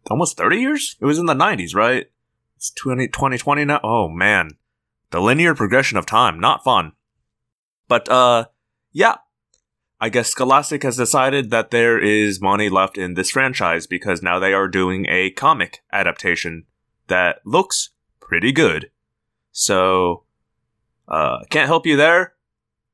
almost 0.07 0.37
30 0.37 0.57
years? 0.57 0.97
It 1.01 1.05
was 1.05 1.17
in 1.17 1.25
the 1.25 1.33
90s, 1.33 1.73
right? 1.73 2.11
It's 2.57 2.69
20, 2.69 3.07
2020 3.07 3.65
now? 3.65 3.79
Oh, 3.83 4.07
man. 4.07 4.57
The 5.15 5.21
linear 5.21 5.55
progression 5.55 5.97
of 5.97 6.05
time, 6.05 6.41
not 6.41 6.65
fun. 6.65 6.91
But, 7.87 8.09
uh, 8.09 8.47
yeah, 8.91 9.15
I 9.97 10.09
guess 10.09 10.27
Scholastic 10.27 10.83
has 10.83 10.97
decided 10.97 11.51
that 11.51 11.71
there 11.71 11.97
is 11.97 12.41
money 12.41 12.67
left 12.67 12.97
in 12.97 13.13
this 13.13 13.29
franchise 13.29 13.87
because 13.87 14.21
now 14.21 14.39
they 14.39 14.51
are 14.51 14.67
doing 14.67 15.05
a 15.07 15.31
comic 15.31 15.83
adaptation 15.93 16.65
that 17.07 17.39
looks 17.45 17.91
pretty 18.19 18.51
good. 18.51 18.91
So, 19.53 20.23
uh, 21.07 21.45
can't 21.49 21.67
help 21.67 21.85
you 21.85 21.95
there. 21.95 22.33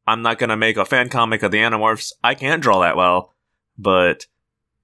I'm 0.06 0.22
not 0.22 0.38
gonna 0.38 0.56
make 0.56 0.78
a 0.78 0.86
fan 0.86 1.10
comic 1.10 1.42
of 1.42 1.50
the 1.50 1.58
Animorphs. 1.58 2.12
I 2.24 2.36
can't 2.36 2.62
draw 2.62 2.82
that 2.82 2.96
well, 2.96 3.34
but 3.80 4.28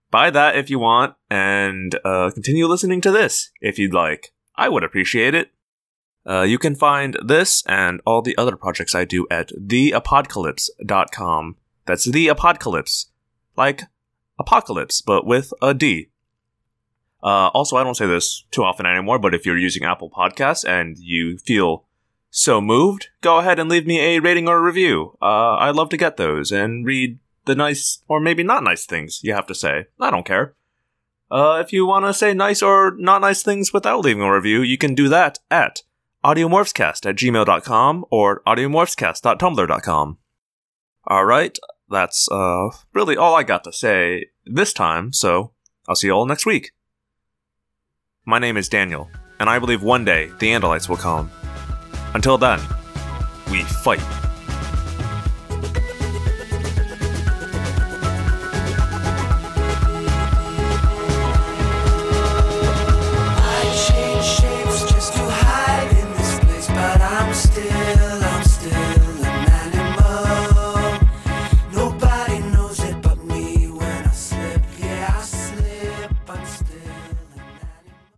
buy 0.10 0.32
that 0.32 0.56
if 0.56 0.71
you 0.71 0.80
want, 0.80 1.13
and 1.30 2.00
uh, 2.04 2.32
continue 2.34 2.65
listening 2.65 3.00
to 3.02 3.12
this 3.12 3.52
if 3.62 3.78
you'd 3.78 3.93
like. 3.93 4.34
I 4.56 4.69
would 4.69 4.84
appreciate 4.84 5.36
it. 5.36 5.52
Uh, 6.27 6.41
you 6.41 6.57
can 6.57 6.75
find 6.75 7.17
this 7.23 7.63
and 7.67 8.01
all 8.05 8.21
the 8.21 8.37
other 8.37 8.57
projects 8.57 8.93
I 8.93 9.05
do 9.05 9.25
at 9.31 9.49
thedapocalypse.com. 9.49 11.55
That's 11.85 12.03
the 12.03 12.27
Dapocalypse. 12.27 13.05
Like 13.55 13.83
apocalypse, 14.37 15.01
but 15.01 15.25
with 15.25 15.53
a 15.61 15.73
D. 15.73 16.09
Uh, 17.23 17.49
also, 17.53 17.77
I 17.77 17.83
don't 17.83 17.95
say 17.95 18.05
this 18.05 18.45
too 18.51 18.63
often 18.63 18.85
anymore, 18.85 19.19
but 19.19 19.33
if 19.33 19.45
you're 19.45 19.57
using 19.57 19.83
Apple 19.83 20.09
Podcasts 20.09 20.67
and 20.67 20.97
you 20.99 21.37
feel 21.39 21.85
so 22.29 22.61
moved, 22.61 23.07
go 23.21 23.39
ahead 23.39 23.57
and 23.57 23.69
leave 23.69 23.87
me 23.87 23.99
a 23.99 24.19
rating 24.19 24.47
or 24.47 24.57
a 24.57 24.61
review. 24.61 25.17
Uh, 25.21 25.55
I 25.55 25.71
love 25.71 25.89
to 25.89 25.97
get 25.97 26.17
those 26.17 26.51
and 26.51 26.85
read 26.85 27.19
the 27.45 27.55
nice 27.55 28.03
or 28.07 28.19
maybe 28.19 28.43
not 28.43 28.63
nice 28.63 28.85
things 28.85 29.21
you 29.23 29.33
have 29.33 29.47
to 29.47 29.55
say. 29.55 29.85
I 29.99 30.11
don't 30.11 30.25
care. 30.25 30.53
Uh, 31.31 31.61
if 31.65 31.73
you 31.73 31.85
want 31.85 32.05
to 32.05 32.13
say 32.13 32.33
nice 32.33 32.61
or 32.61 32.95
not 32.97 33.21
nice 33.21 33.41
things 33.41 33.73
without 33.73 34.01
leaving 34.01 34.23
a 34.23 34.33
review, 34.33 34.61
you 34.61 34.77
can 34.77 34.93
do 34.93 35.09
that 35.09 35.39
at 35.49 35.81
audiomorphscast 36.27 37.05
at 37.05 37.15
gmail.com 37.15 38.05
or 38.11 38.41
audiomorphscast.tumblr.com. 38.45 40.17
Alright, 41.09 41.57
that's 41.89 42.29
uh, 42.29 42.69
really 42.93 43.15
all 43.15 43.33
I 43.33 43.43
got 43.43 43.63
to 43.63 43.71
say 43.71 44.25
this 44.45 44.73
time, 44.73 45.13
so 45.13 45.53
I'll 45.87 45.95
see 45.95 46.07
you 46.07 46.13
all 46.13 46.25
next 46.25 46.45
week. 46.45 46.71
My 48.25 48.39
name 48.39 48.57
is 48.57 48.67
Daniel, 48.67 49.09
and 49.39 49.49
I 49.49 49.57
believe 49.57 49.81
one 49.81 50.03
day 50.03 50.27
the 50.39 50.47
Andalites 50.47 50.89
will 50.89 50.97
come. 50.97 51.31
Until 52.13 52.37
then, 52.37 52.59
we 53.49 53.63
fight. 53.63 54.26